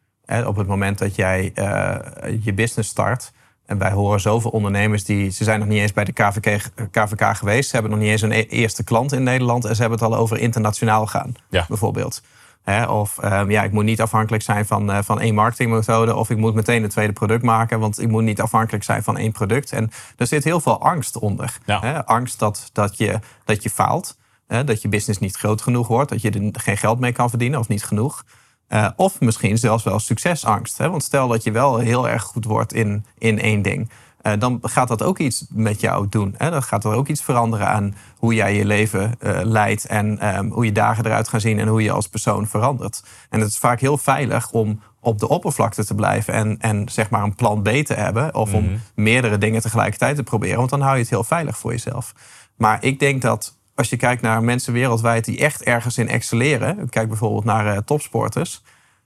Op 0.46 0.56
het 0.56 0.66
moment 0.66 0.98
dat 0.98 1.14
jij 1.14 1.50
eh, 1.54 2.38
je 2.40 2.52
business 2.52 2.90
start. 2.90 3.32
En 3.66 3.78
wij 3.78 3.90
horen 3.90 4.20
zoveel 4.20 4.50
ondernemers 4.50 5.04
die. 5.04 5.30
Ze 5.30 5.44
zijn 5.44 5.58
nog 5.58 5.68
niet 5.68 5.80
eens 5.80 5.92
bij 5.92 6.04
de 6.04 6.12
KVK, 6.12 6.70
KVK 6.90 7.36
geweest. 7.36 7.68
Ze 7.68 7.74
hebben 7.74 7.90
nog 7.92 8.00
niet 8.00 8.10
eens 8.10 8.22
een 8.22 8.32
e- 8.32 8.46
eerste 8.48 8.84
klant 8.84 9.12
in 9.12 9.22
Nederland. 9.22 9.64
En 9.64 9.74
ze 9.74 9.80
hebben 9.80 9.98
het 9.98 10.08
al 10.08 10.16
over 10.16 10.38
internationaal 10.38 11.06
gaan, 11.06 11.34
Ja. 11.50 11.64
bijvoorbeeld. 11.68 12.22
Hè, 12.68 12.84
of 12.84 13.18
ehm, 13.18 13.50
ja, 13.50 13.62
ik 13.62 13.72
moet 13.72 13.84
niet 13.84 14.00
afhankelijk 14.00 14.42
zijn 14.42 14.66
van, 14.66 14.90
eh, 14.90 14.98
van 15.02 15.20
één 15.20 15.34
marketingmethode. 15.34 16.14
Of 16.14 16.30
ik 16.30 16.36
moet 16.36 16.54
meteen 16.54 16.82
een 16.82 16.88
tweede 16.88 17.12
product 17.12 17.42
maken. 17.42 17.80
Want 17.80 18.00
ik 18.00 18.08
moet 18.08 18.22
niet 18.22 18.40
afhankelijk 18.40 18.84
zijn 18.84 19.02
van 19.02 19.16
één 19.16 19.32
product. 19.32 19.72
En 19.72 19.90
er 20.16 20.26
zit 20.26 20.44
heel 20.44 20.60
veel 20.60 20.80
angst 20.80 21.18
onder. 21.18 21.58
Ja. 21.64 21.80
Hè, 21.80 22.06
angst 22.06 22.38
dat, 22.38 22.70
dat, 22.72 22.96
je, 22.96 23.18
dat 23.44 23.62
je 23.62 23.70
faalt. 23.70 24.18
Hè, 24.46 24.64
dat 24.64 24.82
je 24.82 24.88
business 24.88 25.20
niet 25.20 25.36
groot 25.36 25.62
genoeg 25.62 25.88
wordt. 25.88 26.10
Dat 26.10 26.22
je 26.22 26.30
er 26.30 26.60
geen 26.60 26.76
geld 26.76 26.98
mee 26.98 27.12
kan 27.12 27.28
verdienen 27.28 27.58
of 27.58 27.68
niet 27.68 27.84
genoeg. 27.84 28.24
Eh, 28.66 28.88
of 28.96 29.20
misschien 29.20 29.58
zelfs 29.58 29.84
wel 29.84 29.98
succesangst. 29.98 30.78
Hè? 30.78 30.90
Want 30.90 31.02
stel 31.02 31.28
dat 31.28 31.42
je 31.42 31.50
wel 31.50 31.78
heel 31.78 32.08
erg 32.08 32.22
goed 32.22 32.44
wordt 32.44 32.72
in, 32.72 33.04
in 33.18 33.40
één 33.40 33.62
ding. 33.62 33.90
Eh, 34.20 34.32
dan 34.38 34.58
gaat 34.62 34.88
dat 34.88 35.02
ook 35.02 35.18
iets 35.18 35.44
met 35.50 35.80
jou 35.80 36.06
doen. 36.08 36.34
Hè? 36.36 36.50
Dan 36.50 36.62
gaat 36.62 36.84
er 36.84 36.92
ook 36.92 37.08
iets 37.08 37.22
veranderen 37.22 37.68
aan 37.68 37.94
hoe 38.16 38.34
jij 38.34 38.54
je 38.54 38.64
leven 38.64 39.14
eh, 39.18 39.40
leidt. 39.42 39.86
En 39.86 40.18
ehm, 40.18 40.48
hoe 40.48 40.64
je 40.64 40.72
dagen 40.72 41.06
eruit 41.06 41.28
gaan 41.28 41.40
zien. 41.40 41.58
En 41.58 41.68
hoe 41.68 41.82
je 41.82 41.90
als 41.90 42.08
persoon 42.08 42.46
verandert. 42.46 43.02
En 43.30 43.40
het 43.40 43.48
is 43.48 43.58
vaak 43.58 43.80
heel 43.80 43.98
veilig 43.98 44.50
om 44.50 44.80
op 45.00 45.18
de 45.18 45.28
oppervlakte 45.28 45.84
te 45.84 45.94
blijven. 45.94 46.34
En, 46.34 46.58
en 46.58 46.88
zeg 46.88 47.10
maar 47.10 47.22
een 47.22 47.34
plan 47.34 47.62
B 47.62 47.68
te 47.68 47.94
hebben. 47.94 48.34
Of 48.34 48.54
om 48.54 48.80
meerdere 48.94 49.38
dingen 49.38 49.60
tegelijkertijd 49.60 50.16
te 50.16 50.22
proberen. 50.22 50.58
Want 50.58 50.70
dan 50.70 50.80
hou 50.80 50.94
je 50.94 51.00
het 51.00 51.10
heel 51.10 51.24
veilig 51.24 51.58
voor 51.58 51.70
jezelf. 51.70 52.14
Maar 52.56 52.84
ik 52.84 52.98
denk 52.98 53.22
dat 53.22 53.56
als 53.74 53.88
je 53.88 53.96
kijkt 53.96 54.22
naar 54.22 54.42
mensen 54.42 54.72
wereldwijd 54.72 55.24
die 55.24 55.38
echt 55.38 55.62
ergens 55.62 55.98
in 55.98 56.08
excelleren. 56.08 56.88
Kijk 56.88 57.08
bijvoorbeeld 57.08 57.44
naar 57.44 57.66
eh, 57.66 57.78
topsporters. 57.78 58.62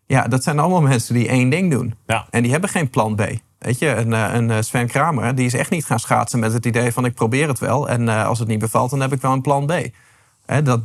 Ja, 0.06 0.28
dat 0.28 0.42
zijn 0.42 0.58
allemaal 0.58 0.82
mensen 0.92 1.14
die 1.14 1.28
één 1.28 1.48
ding 1.48 1.70
doen. 1.70 1.94
Ja. 2.06 2.26
En 2.30 2.42
die 2.42 2.50
hebben 2.50 2.70
geen 2.70 2.90
plan 2.90 3.14
B. 3.14 3.22
Weet 3.62 3.78
je, 3.78 3.88
een, 3.88 4.12
eh, 4.12 4.34
een 4.34 4.50
eh, 4.50 4.56
Sven 4.60 4.86
Kramer, 4.86 5.34
die 5.34 5.46
is 5.46 5.54
echt 5.54 5.70
niet 5.70 5.84
gaan 5.84 6.00
schaatsen 6.00 6.38
met 6.38 6.52
het 6.52 6.66
idee 6.66 6.92
van 6.92 7.04
ik 7.04 7.14
probeer 7.14 7.48
het 7.48 7.58
wel. 7.58 7.88
En 7.88 8.08
eh, 8.08 8.26
als 8.26 8.38
het 8.38 8.48
niet 8.48 8.58
bevalt, 8.58 8.90
dan 8.90 9.00
heb 9.00 9.12
ik 9.12 9.20
wel 9.20 9.32
een 9.32 9.40
plan 9.40 9.66
B. 9.66 9.72
Dat, 10.62 10.80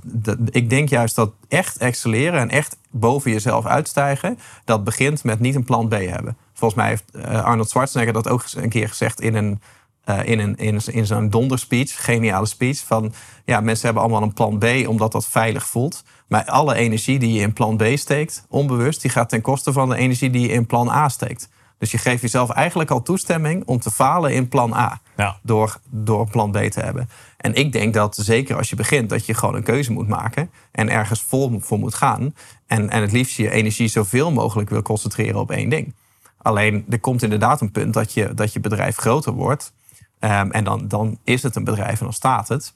ik 0.49 0.69
denk 0.69 0.89
juist 0.89 1.15
dat 1.15 1.31
echt 1.47 1.77
excelleren 1.77 2.39
en 2.39 2.49
echt 2.49 2.77
boven 2.89 3.31
jezelf 3.31 3.65
uitstijgen, 3.65 4.39
dat 4.65 4.83
begint 4.83 5.23
met 5.23 5.39
niet 5.39 5.55
een 5.55 5.63
plan 5.63 5.87
B 5.87 5.91
hebben. 5.91 6.37
Volgens 6.53 6.79
mij 6.79 6.89
heeft 6.89 7.25
Arnold 7.43 7.69
Schwarzenegger 7.69 8.13
dat 8.13 8.27
ook 8.27 8.43
een 8.55 8.69
keer 8.69 8.87
gezegd 8.87 9.21
in 9.21 9.35
een, 9.35 9.59
eh, 10.07 10.19
in, 10.25 10.39
een, 10.39 10.55
in, 10.55 10.79
in 10.85 11.05
zo'n 11.05 11.29
donderspeech, 11.29 12.03
geniale 12.05 12.45
speech. 12.45 12.77
Van 12.85 13.13
ja, 13.45 13.59
mensen 13.59 13.85
hebben 13.85 14.03
allemaal 14.03 14.21
een 14.21 14.33
plan 14.33 14.57
B 14.57 14.65
omdat 14.87 15.11
dat 15.11 15.27
veilig 15.27 15.67
voelt. 15.67 16.03
Maar 16.27 16.45
alle 16.45 16.75
energie 16.75 17.19
die 17.19 17.33
je 17.33 17.41
in 17.41 17.53
plan 17.53 17.77
B 17.77 17.83
steekt, 17.93 18.45
onbewust, 18.49 19.01
die 19.01 19.11
gaat 19.11 19.29
ten 19.29 19.41
koste 19.41 19.71
van 19.71 19.89
de 19.89 19.95
energie 19.95 20.29
die 20.29 20.41
je 20.41 20.53
in 20.53 20.65
plan 20.65 20.89
A 20.89 21.09
steekt. 21.09 21.49
Dus 21.77 21.91
je 21.91 21.97
geeft 21.97 22.21
jezelf 22.21 22.49
eigenlijk 22.49 22.91
al 22.91 23.01
toestemming 23.01 23.63
om 23.65 23.79
te 23.79 23.91
falen 23.91 24.33
in 24.33 24.47
plan 24.47 24.73
A. 24.73 25.01
Ja. 25.17 25.39
Door, 25.41 25.79
door 25.89 26.29
plan 26.29 26.51
B 26.51 26.57
te 26.57 26.79
hebben. 26.79 27.09
En 27.37 27.53
ik 27.53 27.71
denk 27.71 27.93
dat 27.93 28.15
zeker 28.15 28.57
als 28.57 28.69
je 28.69 28.75
begint, 28.75 29.09
dat 29.09 29.25
je 29.25 29.33
gewoon 29.33 29.55
een 29.55 29.63
keuze 29.63 29.91
moet 29.91 30.07
maken. 30.07 30.51
En 30.71 30.89
ergens 30.89 31.21
vol 31.21 31.59
voor 31.59 31.79
moet 31.79 31.93
gaan. 31.93 32.35
En, 32.67 32.89
en 32.89 33.01
het 33.01 33.11
liefst 33.11 33.37
je 33.37 33.51
energie 33.51 33.87
zoveel 33.87 34.31
mogelijk 34.31 34.69
wil 34.69 34.81
concentreren 34.81 35.39
op 35.39 35.51
één 35.51 35.69
ding. 35.69 35.95
Alleen 36.37 36.85
er 36.89 36.99
komt 36.99 37.23
inderdaad 37.23 37.61
een 37.61 37.71
punt 37.71 37.93
dat 37.93 38.13
je, 38.13 38.33
dat 38.33 38.53
je 38.53 38.59
bedrijf 38.59 38.95
groter 38.95 39.33
wordt. 39.33 39.73
Ehm, 40.19 40.49
en 40.49 40.63
dan, 40.63 40.87
dan 40.87 41.19
is 41.23 41.43
het 41.43 41.55
een 41.55 41.63
bedrijf 41.63 41.99
en 41.99 42.05
dan 42.05 42.13
staat 42.13 42.47
het. 42.47 42.75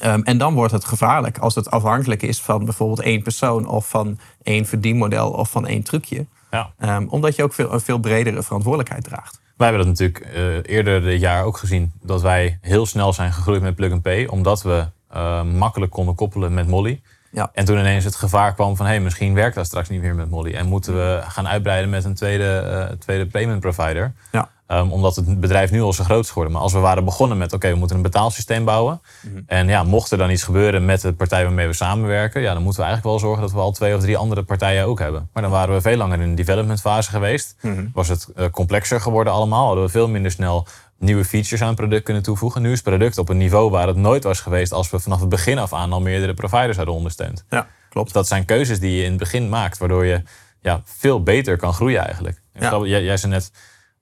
Ehm, 0.00 0.20
en 0.22 0.38
dan 0.38 0.54
wordt 0.54 0.72
het 0.72 0.84
gevaarlijk 0.84 1.38
als 1.38 1.54
het 1.54 1.70
afhankelijk 1.70 2.22
is 2.22 2.40
van 2.40 2.64
bijvoorbeeld 2.64 3.00
één 3.00 3.22
persoon 3.22 3.66
of 3.66 3.88
van 3.88 4.18
één 4.42 4.66
verdienmodel 4.66 5.30
of 5.30 5.50
van 5.50 5.66
één 5.66 5.82
trucje. 5.82 6.26
Ja. 6.52 6.72
Ehm, 6.78 7.06
omdat 7.08 7.36
je 7.36 7.42
ook 7.42 7.52
veel, 7.52 7.72
een 7.72 7.80
veel 7.80 7.98
bredere 7.98 8.42
verantwoordelijkheid 8.42 9.04
draagt. 9.04 9.40
Wij 9.56 9.68
hebben 9.68 9.86
dat 9.86 9.98
natuurlijk 9.98 10.34
eh, 10.34 10.74
eerder 10.74 11.02
dit 11.02 11.20
jaar 11.20 11.44
ook 11.44 11.56
gezien. 11.56 11.92
Dat 12.02 12.22
wij 12.22 12.58
heel 12.60 12.86
snel 12.86 13.12
zijn 13.12 13.32
gegroeid 13.32 13.62
met 13.62 13.74
Plug 13.74 13.92
and 13.92 14.02
Pay. 14.02 14.26
Omdat 14.26 14.62
we 14.62 14.86
eh, 15.08 15.42
makkelijk 15.42 15.92
konden 15.92 16.14
koppelen 16.14 16.54
met 16.54 16.68
Molly. 16.68 17.00
Ja. 17.32 17.50
En 17.52 17.64
toen 17.64 17.78
ineens 17.78 18.04
het 18.04 18.16
gevaar 18.16 18.54
kwam 18.54 18.76
van... 18.76 18.86
hé, 18.86 18.92
hey, 18.92 19.00
misschien 19.00 19.34
werkt 19.34 19.54
dat 19.54 19.66
straks 19.66 19.88
niet 19.88 20.00
meer 20.00 20.14
met 20.14 20.30
Molly. 20.30 20.54
En 20.54 20.66
moeten 20.66 20.94
we 20.94 21.20
gaan 21.28 21.48
uitbreiden 21.48 21.90
met 21.90 22.04
een 22.04 22.14
tweede, 22.14 22.58
eh, 22.58 22.96
tweede 22.96 23.26
payment 23.26 23.60
provider. 23.60 24.12
Ja. 24.32 24.48
Ehm, 24.66 24.90
omdat 24.90 25.16
het 25.16 25.40
bedrijf 25.40 25.70
nu 25.70 25.82
al 25.82 25.92
zo 25.92 26.04
groot 26.04 26.24
is 26.24 26.28
geworden. 26.28 26.52
Maar 26.52 26.62
als 26.62 26.72
we 26.72 26.78
waren 26.78 27.04
begonnen 27.04 27.38
met... 27.38 27.52
oké, 27.52 27.70
we 27.70 27.76
moeten 27.76 27.96
een 27.96 28.02
betaalsysteem 28.02 28.64
bouwen. 28.64 29.00
En 29.46 29.68
ja, 29.68 29.82
mocht 29.82 30.10
er 30.10 30.18
dan 30.18 30.30
iets 30.30 30.42
gebeuren 30.42 30.84
met 30.84 31.00
de 31.00 31.12
partij 31.12 31.44
waarmee 31.44 31.66
we 31.66 31.72
samenwerken... 31.72 32.40
Ja, 32.40 32.52
dan 32.52 32.62
moeten 32.62 32.80
we 32.80 32.86
eigenlijk 32.86 33.16
wel 33.16 33.28
zorgen 33.28 33.42
dat 33.46 33.52
we 33.52 33.60
al 33.60 33.72
twee 33.72 33.94
of 33.94 34.00
drie 34.00 34.16
andere 34.16 34.42
partijen 34.42 34.86
ook 34.86 34.98
hebben. 34.98 35.28
Maar 35.32 35.42
dan 35.42 35.52
waren 35.52 35.74
we 35.74 35.80
veel 35.80 35.96
langer 35.96 36.20
in 36.20 36.28
de 36.28 36.34
development 36.34 36.80
fase 36.80 37.10
geweest. 37.10 37.56
Was 37.92 38.08
het 38.08 38.28
eh, 38.36 38.46
complexer 38.50 39.00
geworden 39.00 39.32
allemaal. 39.32 39.66
Hadden 39.66 39.84
we 39.84 39.90
veel 39.90 40.08
minder 40.08 40.30
snel 40.30 40.66
nieuwe 41.02 41.24
features 41.24 41.60
aan 41.60 41.68
het 41.68 41.76
product 41.76 42.04
kunnen 42.04 42.22
toevoegen. 42.22 42.62
Nu 42.62 42.68
is 42.68 42.78
het 42.78 42.88
product 42.88 43.18
op 43.18 43.28
een 43.28 43.36
niveau 43.36 43.70
waar 43.70 43.86
het 43.86 43.96
nooit 43.96 44.24
was 44.24 44.40
geweest... 44.40 44.72
als 44.72 44.90
we 44.90 45.00
vanaf 45.00 45.20
het 45.20 45.28
begin 45.28 45.58
af 45.58 45.72
aan 45.72 45.92
al 45.92 46.00
meerdere 46.00 46.34
providers 46.34 46.76
hadden 46.76 46.94
ondersteund. 46.94 47.44
Ja, 47.50 47.66
klopt. 47.88 48.12
Dat 48.12 48.28
zijn 48.28 48.44
keuzes 48.44 48.80
die 48.80 48.96
je 48.96 49.02
in 49.02 49.10
het 49.10 49.18
begin 49.18 49.48
maakt, 49.48 49.78
waardoor 49.78 50.04
je 50.04 50.22
ja, 50.60 50.82
veel 50.84 51.22
beter 51.22 51.56
kan 51.56 51.72
groeien 51.72 52.04
eigenlijk. 52.04 52.42
Ja. 52.54 52.80
Jij, 52.84 53.02
jij 53.02 53.16
zei 53.16 53.32
net, 53.32 53.50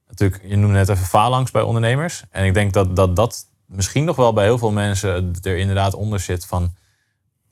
natuurlijk, 0.09 0.43
je 0.45 0.57
noemde 0.57 0.75
net 0.75 0.89
even 0.89 1.07
faalangst 1.07 1.53
bij 1.53 1.63
ondernemers. 1.63 2.25
En 2.31 2.45
ik 2.45 2.55
denk 2.55 2.73
dat, 2.73 2.97
dat 2.97 3.17
dat 3.17 3.47
misschien 3.67 4.05
nog 4.05 4.17
wel 4.17 4.33
bij 4.33 4.45
heel 4.45 4.59
veel 4.59 4.73
mensen 4.73 5.33
er 5.43 5.57
inderdaad 5.57 5.95
onder 5.95 6.21
zit 6.21 6.47
van... 6.47 6.75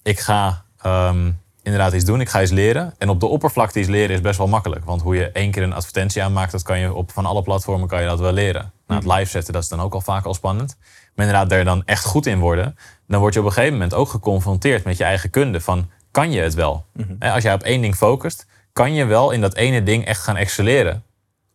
ik 0.02 0.20
ga 0.20 0.64
ehm, 0.80 1.30
inderdaad 1.62 1.92
iets 1.92 2.04
doen, 2.04 2.20
ik 2.20 2.28
ga 2.28 2.42
iets 2.42 2.50
leren. 2.50 2.94
En 2.98 3.08
op 3.08 3.20
de 3.20 3.26
oppervlakte 3.26 3.78
iets 3.78 3.88
leren 3.88 4.14
is 4.14 4.20
best 4.20 4.38
wel 4.38 4.48
makkelijk. 4.48 4.84
Want 4.84 5.02
hoe 5.02 5.16
je 5.16 5.30
één 5.30 5.50
keer 5.50 5.62
een 5.62 5.72
advertentie 5.72 6.22
aanmaakt, 6.22 6.52
dat 6.52 6.62
kan 6.62 6.78
je 6.78 6.94
op 6.94 7.10
van 7.10 7.26
alle 7.26 7.42
platformen 7.42 7.88
kan 7.88 8.00
je 8.00 8.06
dat 8.06 8.20
wel 8.20 8.32
leren. 8.32 8.72
Nou, 8.88 9.00
het 9.00 9.12
live 9.18 9.30
zetten, 9.30 9.52
dat 9.52 9.62
is 9.62 9.68
dan 9.68 9.80
ook 9.80 9.94
al 9.94 10.00
vaak 10.00 10.24
al 10.24 10.34
spannend. 10.34 10.76
maar 11.14 11.26
inderdaad 11.26 11.50
daar 11.50 11.64
dan 11.64 11.82
echt 11.84 12.04
goed 12.04 12.26
in 12.26 12.38
worden, 12.38 12.76
dan 13.06 13.20
word 13.20 13.34
je 13.34 13.40
op 13.40 13.46
een 13.46 13.52
gegeven 13.52 13.72
moment 13.74 13.94
ook 13.94 14.08
geconfronteerd 14.08 14.84
met 14.84 14.96
je 14.96 15.04
eigen 15.04 15.30
kunde. 15.30 15.60
Van, 15.60 15.90
kan 16.10 16.30
je 16.32 16.40
het 16.40 16.54
wel? 16.54 16.84
Hè, 17.18 17.32
Als 17.32 17.42
jij 17.42 17.54
op 17.54 17.62
één 17.62 17.80
ding 17.80 17.94
focust, 17.96 18.46
kan 18.72 18.94
je 18.94 19.04
wel 19.04 19.30
in 19.30 19.40
dat 19.40 19.54
ene 19.54 19.82
ding 19.82 20.04
echt 20.04 20.20
gaan 20.22 20.36
excelleren? 20.36 21.02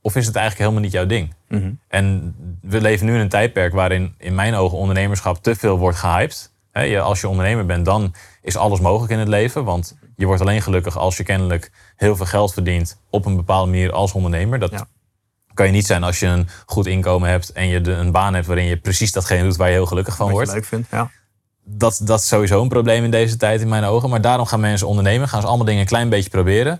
Of 0.01 0.15
is 0.15 0.25
het 0.25 0.35
eigenlijk 0.35 0.65
helemaal 0.65 0.89
niet 0.89 0.91
jouw 0.97 1.05
ding? 1.05 1.33
En 1.87 2.35
we 2.61 2.81
leven 2.81 3.05
nu 3.05 3.13
in 3.13 3.19
een 3.19 3.29
tijdperk 3.29 3.73
waarin 3.73 4.15
in 4.17 4.35
mijn 4.35 4.55
ogen 4.55 4.77
ondernemerschap 4.77 5.43
te 5.43 5.55
veel 5.55 5.77
wordt 5.77 5.97
gehyped. 5.97 6.51
Als 7.01 7.21
je 7.21 7.27
ondernemer 7.27 7.65
bent, 7.65 7.85
dan 7.85 8.13
is 8.41 8.57
alles 8.57 8.79
mogelijk 8.79 9.11
in 9.11 9.19
het 9.19 9.27
leven. 9.27 9.63
Want 9.63 9.97
je 10.15 10.25
wordt 10.25 10.41
alleen 10.41 10.61
gelukkig 10.61 10.97
als 10.97 11.17
je 11.17 11.23
kennelijk 11.23 11.71
heel 11.95 12.15
veel 12.15 12.25
geld 12.25 12.53
verdient 12.53 12.99
op 13.09 13.25
een 13.25 13.35
bepaalde 13.35 13.71
manier 13.71 13.91
als 13.91 14.13
ondernemer. 14.13 14.59
Dat 14.59 14.71
Ja. 14.71 14.87
Kan 15.53 15.65
je 15.65 15.71
niet 15.71 15.85
zijn 15.85 16.03
als 16.03 16.19
je 16.19 16.25
een 16.27 16.47
goed 16.65 16.85
inkomen 16.85 17.29
hebt 17.29 17.51
en 17.51 17.67
je 17.67 17.81
de- 17.81 17.91
een 17.91 18.11
baan 18.11 18.33
hebt 18.33 18.47
waarin 18.47 18.65
je 18.65 18.77
precies 18.77 19.11
datgene 19.11 19.43
doet 19.43 19.55
waar 19.55 19.67
je 19.67 19.73
heel 19.73 19.85
gelukkig 19.85 20.15
van 20.15 20.25
Wat 20.25 20.35
wordt 20.35 20.49
je 20.49 20.55
leuk 20.55 20.65
vindt. 20.65 20.87
Ja. 20.91 21.09
dat, 21.65 21.99
dat 22.03 22.19
is 22.19 22.27
sowieso 22.27 22.61
een 22.61 22.67
probleem 22.69 23.03
in 23.03 23.11
deze 23.11 23.37
tijd 23.37 23.61
in 23.61 23.67
mijn 23.69 23.83
ogen. 23.83 24.09
Maar 24.09 24.21
daarom 24.21 24.45
gaan 24.45 24.59
mensen 24.59 24.87
ondernemen. 24.87 25.29
Gaan 25.29 25.41
ze 25.41 25.47
allemaal 25.47 25.65
dingen 25.65 25.81
een 25.81 25.87
klein 25.87 26.09
beetje 26.09 26.29
proberen. 26.29 26.79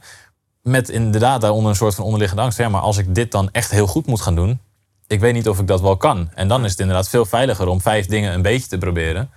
Met 0.62 0.89
inderdaad 0.89 1.42
daaronder 1.42 1.70
een 1.70 1.75
soort 1.75 1.96
van 1.96 2.03
onderliggende 2.06 2.44
angst. 2.44 2.58
Ja, 2.58 2.70
maar 2.70 2.82
als 2.82 2.98
ik 2.98 3.15
dit 3.15 3.32
dan 3.32 3.50
echt 3.51 3.72
heel 3.72 3.88
goed 3.88 4.06
moet 4.06 4.22
gaan 4.22 4.36
doen. 4.36 4.60
Ik 5.08 5.20
weet 5.20 5.34
niet 5.34 5.50
of 5.50 5.60
ik 5.60 5.68
dat 5.68 5.82
wel 5.82 5.98
kan. 5.98 6.30
En 6.36 6.48
dan 6.48 6.63
is 6.65 6.72
het 6.72 6.80
inderdaad 6.80 7.10
veel 7.10 7.25
veiliger 7.25 7.68
om 7.68 7.82
vijf 7.82 8.06
dingen 8.06 8.34
een 8.34 8.42
beetje 8.42 8.68
te 8.68 8.77
proberen. 8.77 9.30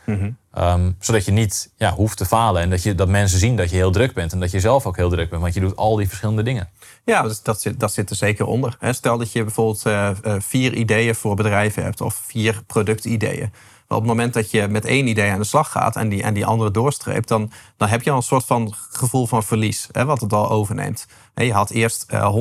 Ehm, 0.56 0.90
zodat 0.98 1.24
je 1.24 1.32
niet 1.32 1.70
ja, 1.76 1.92
hoeft 1.92 2.16
te 2.16 2.24
falen. 2.24 2.62
En 2.62 2.70
dat, 2.70 2.82
je, 2.82 2.94
dat 2.94 3.08
mensen 3.08 3.38
zien 3.38 3.56
dat 3.56 3.70
je 3.70 3.76
heel 3.76 3.90
druk 3.90 4.14
bent. 4.14 4.32
En 4.32 4.40
dat 4.40 4.50
je 4.50 4.60
zelf 4.60 4.86
ook 4.86 4.96
heel 4.96 5.10
druk 5.10 5.30
bent. 5.30 5.42
Want 5.42 5.54
je 5.54 5.60
doet 5.60 5.76
al 5.76 5.96
die 5.96 6.08
verschillende 6.08 6.42
dingen. 6.42 6.68
Ja, 7.04 7.22
dus 7.22 7.42
dat, 7.42 7.60
zit, 7.60 7.80
dat 7.80 7.92
zit 7.92 8.10
er 8.10 8.16
zeker 8.16 8.46
onder. 8.46 8.76
Stel 8.90 9.18
dat 9.18 9.32
je 9.32 9.42
bijvoorbeeld 9.44 9.86
eh, 9.86 10.08
eh, 10.08 10.16
vier 10.38 10.74
ideeën 10.74 11.14
voor 11.14 11.36
bedrijven 11.36 11.82
hebt 11.82 12.00
of 12.00 12.22
vier 12.26 12.62
productideeën. 12.66 13.52
Maar 13.88 13.98
op 13.98 14.04
het 14.04 14.12
moment 14.12 14.34
dat 14.34 14.50
je 14.50 14.68
met 14.68 14.84
één 14.84 15.06
idee 15.06 15.30
aan 15.30 15.38
de 15.38 15.44
slag 15.44 15.70
gaat 15.70 15.96
en 15.96 16.08
die, 16.08 16.22
en 16.22 16.34
die 16.34 16.46
andere 16.46 16.70
doorstreept, 16.70 17.28
dan, 17.28 17.50
dan 17.76 17.88
heb 17.88 18.02
je 18.02 18.10
al 18.10 18.16
een 18.16 18.22
soort 18.22 18.44
van 18.44 18.74
gevoel 18.90 19.26
van 19.26 19.42
verlies, 19.42 19.88
wat 19.92 20.20
het 20.20 20.32
al 20.32 20.50
overneemt. 20.50 21.06
Je 21.34 21.52
had 21.52 21.70
eerst 21.70 22.04
eh 22.08 22.34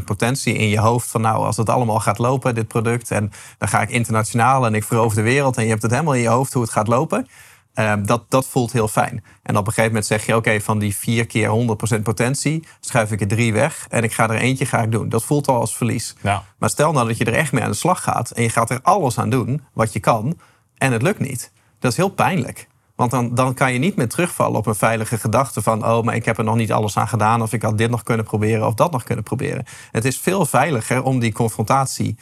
100% 0.00 0.04
potentie 0.04 0.54
in 0.54 0.68
je 0.68 0.78
hoofd 0.78 1.10
van 1.10 1.20
nou, 1.20 1.44
als 1.44 1.56
het 1.56 1.68
allemaal 1.68 2.00
gaat 2.00 2.18
lopen, 2.18 2.54
dit 2.54 2.68
product, 2.68 3.10
en 3.10 3.32
dan 3.58 3.68
ga 3.68 3.82
ik 3.82 3.90
internationaal 3.90 4.66
en 4.66 4.74
ik 4.74 4.84
verover 4.84 5.16
de 5.16 5.22
wereld 5.22 5.56
en 5.56 5.62
je 5.62 5.70
hebt 5.70 5.82
het 5.82 5.90
helemaal 5.90 6.14
in 6.14 6.22
je 6.22 6.28
hoofd 6.28 6.52
hoe 6.52 6.62
het 6.62 6.72
gaat 6.72 6.88
lopen. 6.88 7.26
Ehm, 7.74 8.04
dat, 8.04 8.24
dat 8.28 8.46
voelt 8.46 8.72
heel 8.72 8.88
fijn. 8.88 9.24
En 9.42 9.56
op 9.56 9.66
een 9.66 9.72
gegeven 9.72 9.90
moment 9.90 10.06
zeg 10.06 10.26
je: 10.26 10.36
Oké, 10.36 10.60
van 10.60 10.78
die 10.78 10.96
vier 10.96 11.26
keer 11.26 11.48
100% 11.98 12.02
potentie 12.02 12.66
schuif 12.80 13.12
ik 13.12 13.20
er 13.20 13.28
drie 13.28 13.52
weg 13.52 13.86
en 13.88 14.02
ik 14.02 14.12
ga 14.12 14.30
er 14.30 14.36
eentje 14.36 14.66
ga 14.66 14.82
ik 14.82 14.92
doen. 14.92 15.08
Dat 15.08 15.24
voelt 15.24 15.48
al 15.48 15.60
als 15.60 15.76
verlies. 15.76 16.16
Ja. 16.20 16.42
Maar 16.58 16.70
stel 16.70 16.92
nou 16.92 17.08
dat 17.08 17.16
je 17.18 17.24
er 17.24 17.34
echt 17.34 17.52
mee 17.52 17.62
aan 17.62 17.70
de 17.70 17.76
slag 17.76 18.02
gaat 18.02 18.30
en 18.30 18.42
je 18.42 18.50
gaat 18.50 18.70
er 18.70 18.80
alles 18.82 19.18
aan 19.18 19.30
doen 19.30 19.62
wat 19.72 19.92
je 19.92 20.00
kan 20.00 20.38
en 20.76 20.92
het 20.92 21.02
lukt 21.02 21.20
niet. 21.20 21.52
Dat 21.78 21.90
is 21.90 21.96
heel 21.96 22.08
pijnlijk. 22.08 22.68
Want 22.94 23.10
dan, 23.10 23.34
dan 23.34 23.54
kan 23.54 23.72
je 23.72 23.78
niet 23.78 23.96
meer 23.96 24.08
terugvallen 24.08 24.58
op 24.58 24.66
een 24.66 24.74
veilige 24.74 25.18
gedachte 25.18 25.62
van... 25.62 25.86
oh, 25.86 26.02
maar 26.02 26.14
ik 26.14 26.24
heb 26.24 26.38
er 26.38 26.44
nog 26.44 26.56
niet 26.56 26.72
alles 26.72 26.96
aan 26.96 27.08
gedaan... 27.08 27.42
of 27.42 27.52
ik 27.52 27.62
had 27.62 27.78
dit 27.78 27.90
nog 27.90 28.02
kunnen 28.02 28.24
proberen 28.24 28.66
of 28.66 28.74
dat 28.74 28.92
nog 28.92 29.02
kunnen 29.02 29.24
proberen. 29.24 29.64
Het 29.90 30.04
is 30.04 30.18
veel 30.18 30.46
veiliger 30.46 31.02
om 31.02 31.18
die 31.18 31.32
confrontatie 31.32 32.16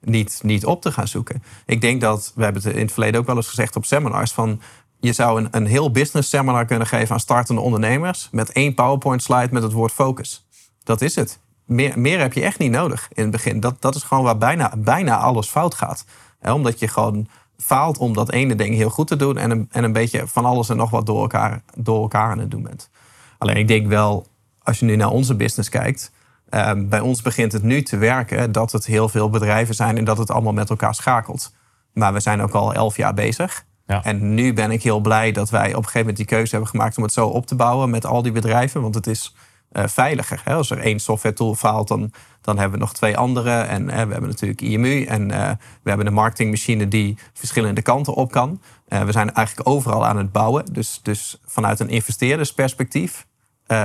niet, 0.00 0.40
niet 0.42 0.64
op 0.64 0.82
te 0.82 0.92
gaan 0.92 1.08
zoeken. 1.08 1.42
Ik 1.66 1.80
denk 1.80 2.00
dat, 2.00 2.32
we 2.34 2.44
hebben 2.44 2.62
het 2.62 2.72
in 2.72 2.80
het 2.80 2.92
verleden 2.92 3.20
ook 3.20 3.26
wel 3.26 3.36
eens 3.36 3.48
gezegd 3.48 3.76
op 3.76 3.84
seminars... 3.84 4.32
van 4.32 4.60
je 5.00 5.12
zou 5.12 5.40
een, 5.40 5.48
een 5.50 5.66
heel 5.66 5.90
business 5.90 6.28
seminar 6.28 6.64
kunnen 6.64 6.86
geven 6.86 7.14
aan 7.14 7.20
startende 7.20 7.60
ondernemers... 7.60 8.28
met 8.30 8.52
één 8.52 8.74
PowerPoint 8.74 9.22
slide 9.22 9.48
met 9.52 9.62
het 9.62 9.72
woord 9.72 9.92
focus. 9.92 10.46
Dat 10.82 11.00
is 11.00 11.14
het. 11.14 11.38
Meer, 11.64 11.98
meer 11.98 12.20
heb 12.20 12.32
je 12.32 12.42
echt 12.42 12.58
niet 12.58 12.70
nodig 12.70 13.08
in 13.12 13.22
het 13.22 13.32
begin. 13.32 13.60
Dat, 13.60 13.82
dat 13.82 13.94
is 13.94 14.02
gewoon 14.02 14.24
waar 14.24 14.38
bijna, 14.38 14.72
bijna 14.76 15.18
alles 15.18 15.48
fout 15.48 15.74
gaat. 15.74 16.04
Hè, 16.38 16.52
omdat 16.52 16.78
je 16.78 16.88
gewoon 16.88 17.28
faalt 17.58 17.98
om 17.98 18.12
dat 18.12 18.32
ene 18.32 18.54
ding 18.54 18.74
heel 18.74 18.90
goed 18.90 19.06
te 19.06 19.16
doen... 19.16 19.36
En 19.36 19.50
een, 19.50 19.68
en 19.70 19.84
een 19.84 19.92
beetje 19.92 20.26
van 20.26 20.44
alles 20.44 20.68
en 20.68 20.76
nog 20.76 20.90
wat 20.90 21.06
door 21.06 21.20
elkaar, 21.20 21.62
door 21.74 22.02
elkaar 22.02 22.30
aan 22.30 22.38
het 22.38 22.50
doen 22.50 22.62
bent. 22.62 22.90
Alleen 23.38 23.56
ik 23.56 23.68
denk 23.68 23.86
wel, 23.86 24.26
als 24.62 24.78
je 24.78 24.84
nu 24.84 24.96
naar 24.96 25.10
onze 25.10 25.34
business 25.34 25.68
kijkt... 25.68 26.12
eh, 26.48 26.72
bij 26.76 27.00
ons 27.00 27.22
begint 27.22 27.52
het 27.52 27.62
nu 27.62 27.82
te 27.82 27.96
werken 27.96 28.52
dat 28.52 28.72
het 28.72 28.86
heel 28.86 29.08
veel 29.08 29.30
bedrijven 29.30 29.74
zijn... 29.74 29.96
en 29.96 30.04
dat 30.04 30.18
het 30.18 30.30
allemaal 30.30 30.52
met 30.52 30.70
elkaar 30.70 30.94
schakelt. 30.94 31.52
Maar 31.92 32.12
we 32.12 32.20
zijn 32.20 32.42
ook 32.42 32.52
al 32.52 32.74
elf 32.74 32.96
jaar 32.96 33.14
bezig... 33.14 33.64
Ja. 33.86 34.04
En 34.04 34.34
nu 34.34 34.52
ben 34.52 34.70
ik 34.70 34.82
heel 34.82 35.00
blij 35.00 35.32
dat 35.32 35.50
wij 35.50 35.68
op 35.68 35.76
een 35.76 35.82
gegeven 35.82 35.98
moment 36.00 36.16
die 36.16 36.26
keuze 36.26 36.50
hebben 36.50 36.70
gemaakt 36.70 36.96
om 36.96 37.02
het 37.02 37.12
zo 37.12 37.26
op 37.26 37.46
te 37.46 37.54
bouwen 37.54 37.90
met 37.90 38.06
al 38.06 38.22
die 38.22 38.32
bedrijven. 38.32 38.82
Want 38.82 38.94
het 38.94 39.06
is 39.06 39.34
eh, 39.76 39.84
veiliger. 39.86 40.40
Hè? 40.44 40.54
Als 40.54 40.70
er 40.70 40.78
één 40.78 41.00
software 41.00 41.34
tool 41.34 41.54
faalt, 41.54 41.88
dan, 41.88 42.12
dan 42.40 42.58
hebben 42.58 42.78
we 42.78 42.84
nog 42.84 42.94
twee 42.94 43.16
andere. 43.16 43.50
En 43.50 43.90
eh, 43.90 44.04
we 44.04 44.12
hebben 44.12 44.28
natuurlijk 44.28 44.60
IMU 44.60 45.04
en 45.04 45.30
eh, 45.30 45.50
we 45.82 45.88
hebben 45.88 46.06
een 46.06 46.12
marketingmachine 46.12 46.88
die 46.88 47.18
verschillende 47.32 47.82
kanten 47.82 48.14
op 48.14 48.30
kan. 48.30 48.60
We 48.88 49.12
zijn 49.12 49.34
eigenlijk 49.34 49.68
overal 49.68 50.06
aan 50.06 50.16
het 50.16 50.32
bouwen. 50.32 50.64
Dus, 50.72 51.00
dus 51.02 51.40
vanuit 51.44 51.80
een 51.80 51.88
investeerdersperspectief 51.88 53.26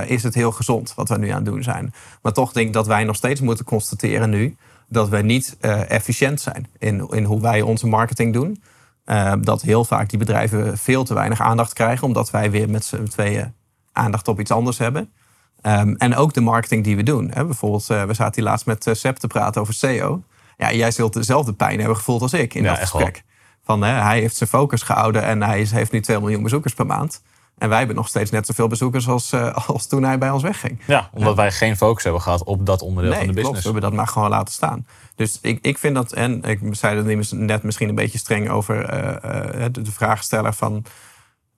is 0.06 0.22
het 0.22 0.34
heel 0.34 0.52
gezond 0.52 0.94
wat 0.94 1.08
we 1.08 1.18
nu 1.18 1.28
aan 1.28 1.34
het 1.34 1.44
doen 1.44 1.62
zijn. 1.62 1.94
Maar 2.22 2.32
toch 2.32 2.52
denk 2.52 2.66
ik 2.66 2.72
dat 2.72 2.86
wij 2.86 3.04
nog 3.04 3.16
steeds 3.16 3.40
moeten 3.40 3.64
constateren 3.64 4.30
nu 4.30 4.56
dat 4.88 5.08
we 5.08 5.18
niet 5.18 5.56
efficiënt 5.88 6.40
zijn 6.40 6.66
in, 6.78 7.08
in 7.10 7.24
hoe 7.24 7.40
wij 7.40 7.62
onze 7.62 7.86
marketing 7.86 8.32
doen. 8.32 8.62
Eh, 9.04 9.32
dat 9.40 9.62
heel 9.62 9.84
vaak 9.84 10.08
die 10.08 10.18
bedrijven 10.18 10.78
veel 10.78 11.04
te 11.04 11.14
weinig 11.14 11.40
aandacht 11.40 11.72
krijgen, 11.72 12.06
omdat 12.06 12.30
wij 12.30 12.50
weer 12.50 12.70
met 12.70 12.84
z'n 12.84 13.04
tweeën 13.04 13.54
aandacht 13.92 14.28
op 14.28 14.40
iets 14.40 14.50
anders 14.50 14.78
hebben. 14.78 15.12
Ehm, 15.60 15.94
en 15.94 16.16
ook 16.16 16.34
de 16.34 16.40
marketing 16.40 16.84
die 16.84 16.96
we 16.96 17.02
doen. 17.02 17.30
Hè. 17.32 17.44
Bijvoorbeeld, 17.44 17.90
eh, 17.90 18.04
we 18.04 18.14
zaten 18.14 18.34
hier 18.34 18.50
laatst 18.50 18.66
met 18.66 18.86
uh, 18.86 18.94
Seb 18.94 19.16
te 19.16 19.26
praten 19.26 19.60
over 19.60 19.74
SEO. 19.74 20.22
Ja, 20.56 20.72
jij 20.72 20.90
zult 20.90 21.12
dezelfde 21.12 21.52
pijn 21.52 21.78
hebben 21.78 21.96
gevoeld 21.96 22.22
als 22.22 22.32
ik 22.32 22.54
in 22.54 22.62
Ja, 22.62 22.68
dat 22.68 22.78
gesprek. 22.78 23.22
Van, 23.64 23.82
hè, 23.82 23.92
hij 23.92 24.20
heeft 24.20 24.36
zijn 24.36 24.48
focus 24.48 24.82
gehouden 24.82 25.22
en 25.22 25.42
hij 25.42 25.66
heeft 25.70 25.92
nu 25.92 26.00
2 26.00 26.20
miljoen 26.20 26.42
bezoekers 26.42 26.74
per 26.74 26.86
maand. 26.86 27.22
En 27.62 27.68
wij 27.68 27.78
hebben 27.78 27.96
nog 27.96 28.08
steeds 28.08 28.30
net 28.30 28.46
zoveel 28.46 28.66
bezoekers 28.66 29.08
als, 29.08 29.32
eh, 29.32 29.54
als 29.68 29.86
toen 29.86 30.02
hij 30.02 30.18
bij 30.18 30.30
ons 30.30 30.42
wegging. 30.42 30.80
Ja, 30.86 31.10
omdat 31.12 31.36
wij 31.36 31.52
geen 31.52 31.76
focus 31.76 32.02
hebben 32.02 32.22
gehad 32.22 32.44
op 32.44 32.66
dat 32.66 32.82
onderdeel 32.82 33.12
van 33.12 33.20
de 33.20 33.26
klopt. 33.26 33.40
business. 33.40 33.64
We 33.64 33.70
hebben 33.70 33.90
dat 33.90 33.98
maar 33.98 34.08
gewoon 34.08 34.28
laten 34.28 34.54
staan. 34.54 34.86
Dus 35.14 35.38
ik, 35.42 35.58
ik 35.62 35.78
vind 35.78 35.94
dat, 35.94 36.12
en 36.12 36.42
ik 36.42 36.60
zei 36.70 37.02
dat 37.02 37.30
net 37.30 37.62
misschien 37.62 37.88
een 37.88 37.94
beetje 37.94 38.18
streng 38.18 38.50
over 38.50 38.84
eh, 38.84 39.64
eh, 39.64 39.72
de, 39.72 39.92
vraagsteller 39.92 40.52
van 40.52 40.84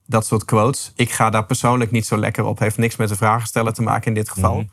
dat 0.07 0.27
soort 0.27 0.45
quotes. 0.45 0.93
Ik 0.97 1.11
ga 1.11 1.31
daar 1.31 1.45
persoonlijk 1.47 1.91
niet 1.91 2.07
zo 2.07 2.17
lekker 2.17 2.45
op. 2.45 2.59
Heeft 2.59 2.79
niks 2.79 2.97
met 2.97 3.09
de 3.09 3.17
vragensteller 3.17 3.73
te 3.73 3.83
maken 3.83 4.07
in 4.07 4.15
dit 4.15 4.29
geval. 4.29 4.55
Mhm. 4.55 4.67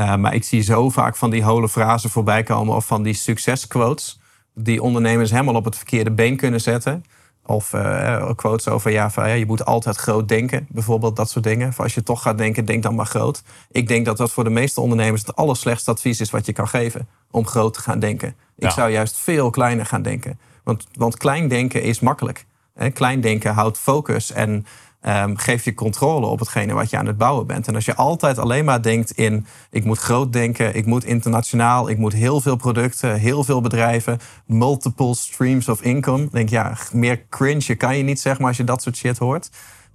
Uh, 0.00 0.16
maar 0.16 0.34
ik 0.34 0.44
zie 0.44 0.60
zo 0.62 0.90
vaak 0.90 1.16
van 1.16 1.30
die 1.30 1.44
holle 1.44 1.68
frasen 1.68 2.10
voorbij 2.10 2.42
komen 2.42 2.74
of 2.74 2.86
van 2.86 3.02
die 3.02 3.14
succesquotes. 3.14 4.20
Die 4.54 4.82
ondernemers 4.82 5.30
helemaal 5.30 5.54
op 5.54 5.64
het 5.64 5.76
verkeerde 5.76 6.10
been 6.10 6.36
kunnen 6.36 6.60
zetten. 6.60 7.04
Of 7.46 7.72
uh, 7.72 8.30
quotes 8.34 8.68
over 8.68 8.90
ja, 8.90 9.10
van, 9.10 9.28
ja, 9.28 9.34
je 9.34 9.46
moet 9.46 9.64
altijd 9.64 9.96
groot 9.96 10.28
denken. 10.28 10.66
Bijvoorbeeld 10.70 11.16
dat 11.16 11.30
soort 11.30 11.44
dingen. 11.44 11.72
Als 11.76 11.94
je 11.94 12.02
toch 12.02 12.22
gaat 12.22 12.38
denken, 12.38 12.64
denk 12.64 12.82
dan 12.82 12.94
maar 12.94 13.06
groot. 13.06 13.42
Ik 13.70 13.88
denk 13.88 14.04
dat 14.06 14.16
dat 14.16 14.32
voor 14.32 14.44
de 14.44 14.50
meeste 14.50 14.80
ondernemers 14.80 15.20
het 15.26 15.36
allerslechtste 15.36 15.90
advies 15.90 16.20
is 16.20 16.30
wat 16.30 16.46
je 16.46 16.52
kan 16.52 16.68
geven. 16.68 17.08
Om 17.30 17.46
groot 17.46 17.74
te 17.74 17.80
gaan 17.80 17.98
denken. 17.98 18.28
Ik 18.28 18.62
Ja. 18.62 18.70
zou 18.70 18.90
juist 18.90 19.16
veel 19.16 19.50
kleiner 19.50 19.86
gaan 19.86 20.02
denken. 20.02 20.38
Want, 20.62 20.86
want 20.92 21.16
klein 21.16 21.48
denken 21.48 21.82
is 21.82 22.00
makkelijk. 22.00 22.44
Hè? 22.74 22.90
Klein 22.90 23.20
denken 23.20 23.54
houdt 23.54 23.78
focus 23.78 24.32
en 24.32 24.66
um, 25.06 25.36
geeft 25.36 25.64
je 25.64 25.74
controle 25.74 26.26
op 26.26 26.38
hetgene 26.38 26.72
wat 26.72 26.90
je 26.90 26.96
aan 26.96 27.06
het 27.06 27.16
bouwen 27.16 27.46
bent. 27.46 27.68
En 27.68 27.74
als 27.74 27.84
je 27.84 27.94
altijd 27.94 28.38
alleen 28.38 28.64
maar 28.64 28.82
denkt 28.82 29.10
in... 29.10 29.46
ik 29.70 29.84
moet 29.84 29.98
groot 29.98 30.32
denken, 30.32 30.74
ik 30.74 30.86
moet 30.86 31.04
internationaal... 31.04 31.88
ik 31.88 31.98
moet 31.98 32.12
heel 32.12 32.40
veel 32.40 32.56
producten, 32.56 33.14
heel 33.14 33.44
veel 33.44 33.60
bedrijven... 33.60 34.18
multiple 34.46 35.14
streams 35.14 35.68
of 35.68 35.82
income. 35.82 36.28
denk 36.30 36.48
ja, 36.48 36.76
meer 36.92 37.28
cringe 37.28 37.74
kan 37.74 37.96
je 37.96 38.02
niet 38.02 38.20
zeg 38.20 38.38
maar 38.38 38.48
als 38.48 38.56
je 38.56 38.64
dat 38.64 38.82
soort 38.82 38.96
shit 38.96 39.18
hoort. 39.18 39.50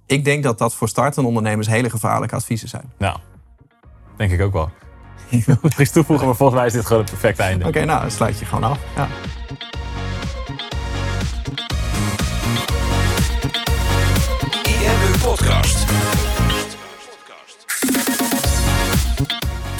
Ik 0.06 0.24
denk 0.24 0.42
dat 0.42 0.58
dat 0.58 0.74
voor 0.74 0.88
startende 0.88 1.28
ondernemers 1.28 1.68
hele 1.68 1.90
gevaarlijke 1.90 2.34
adviezen 2.34 2.68
zijn. 2.68 2.92
Ja, 2.98 3.16
denk 4.16 4.32
ik 4.32 4.40
ook 4.40 4.52
wel. 4.52 4.70
Ik 5.30 5.44
wil 5.44 5.58
iets 5.78 5.90
toevoegen, 5.90 6.26
maar 6.26 6.36
volgens 6.36 6.58
mij 6.58 6.66
is 6.68 6.72
dit 6.72 6.86
gewoon 6.86 7.02
het 7.02 7.10
perfecte 7.10 7.42
einde. 7.42 7.66
Oké, 7.66 7.78
okay, 7.78 7.84
nou, 7.88 8.10
sluit 8.10 8.38
je 8.38 8.44
gewoon 8.44 8.64
af. 8.64 8.78
Ja. 8.96 9.08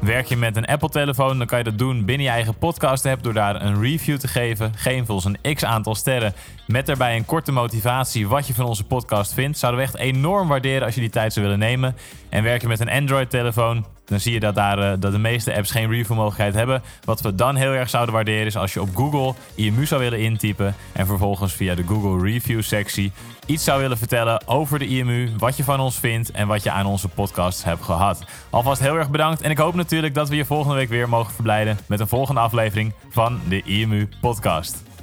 Werk 0.00 0.26
je 0.26 0.36
met 0.36 0.56
een 0.56 0.66
Apple-telefoon, 0.66 1.38
dan 1.38 1.46
kan 1.46 1.58
je 1.58 1.64
dat 1.64 1.78
doen 1.78 2.04
binnen 2.04 2.26
je 2.26 2.32
eigen 2.32 2.58
podcast-app 2.58 3.22
door 3.22 3.32
daar 3.32 3.62
een 3.62 3.80
review 3.80 4.16
te 4.18 4.28
geven. 4.28 4.72
Geef 4.76 5.10
ons 5.10 5.24
een 5.24 5.54
x-aantal 5.54 5.94
sterren 5.94 6.34
met 6.66 6.86
daarbij 6.86 7.16
een 7.16 7.24
korte 7.24 7.52
motivatie 7.52 8.28
wat 8.28 8.46
je 8.46 8.54
van 8.54 8.66
onze 8.66 8.84
podcast 8.84 9.34
vindt. 9.34 9.58
Zouden 9.58 9.80
we 9.80 9.86
echt 9.86 9.96
enorm 9.96 10.48
waarderen 10.48 10.84
als 10.84 10.94
je 10.94 11.00
die 11.00 11.10
tijd 11.10 11.32
zou 11.32 11.44
willen 11.44 11.60
nemen. 11.60 11.96
En 12.28 12.42
werk 12.42 12.60
je 12.60 12.68
met 12.68 12.80
een 12.80 12.90
Android-telefoon, 12.90 13.86
dan 14.04 14.20
zie 14.20 14.32
je 14.32 14.40
dat, 14.40 14.54
daar, 14.54 14.78
eh, 14.78 14.92
dat 14.98 15.12
de 15.12 15.18
meeste 15.18 15.54
apps 15.54 15.70
geen 15.70 15.90
review-mogelijkheid 15.90 16.54
hebben. 16.54 16.82
Wat 17.04 17.20
we 17.20 17.34
dan 17.34 17.56
heel 17.56 17.72
erg 17.72 17.90
zouden 17.90 18.14
waarderen 18.14 18.46
is 18.46 18.56
als 18.56 18.72
je 18.72 18.80
op 18.80 18.96
Google 18.96 19.34
IMU 19.54 19.86
zou 19.86 20.00
willen 20.00 20.20
intypen 20.20 20.74
en 20.92 21.06
vervolgens 21.06 21.52
via 21.52 21.74
de 21.74 21.84
Google 21.86 22.30
Review-sectie 22.30 23.12
iets 23.46 23.64
zou 23.64 23.80
willen 23.80 23.98
vertellen 23.98 24.48
over 24.48 24.78
de 24.78 24.86
IMU, 24.86 25.30
wat 25.38 25.56
je 25.56 25.64
van 25.64 25.80
ons 25.80 25.98
vindt 25.98 26.30
en 26.30 26.46
wat 26.46 26.62
je 26.62 26.70
aan 26.70 26.86
onze 26.86 27.08
podcast 27.08 27.64
hebt 27.64 27.82
gehad. 27.82 28.24
Alvast 28.50 28.80
heel 28.80 28.96
erg 28.96 29.10
bedankt 29.10 29.40
en 29.40 29.50
ik 29.50 29.58
hoop 29.58 29.74
natuurlijk 29.84 30.14
dat 30.14 30.28
we 30.28 30.36
je 30.36 30.44
volgende 30.44 30.76
week 30.76 30.88
weer 30.88 31.08
mogen 31.08 31.34
verblijden 31.34 31.78
met 31.86 32.00
een 32.00 32.08
volgende 32.08 32.40
aflevering 32.40 32.92
van 33.08 33.40
de 33.48 33.62
IMU 33.62 34.08
Podcast. 34.20 34.93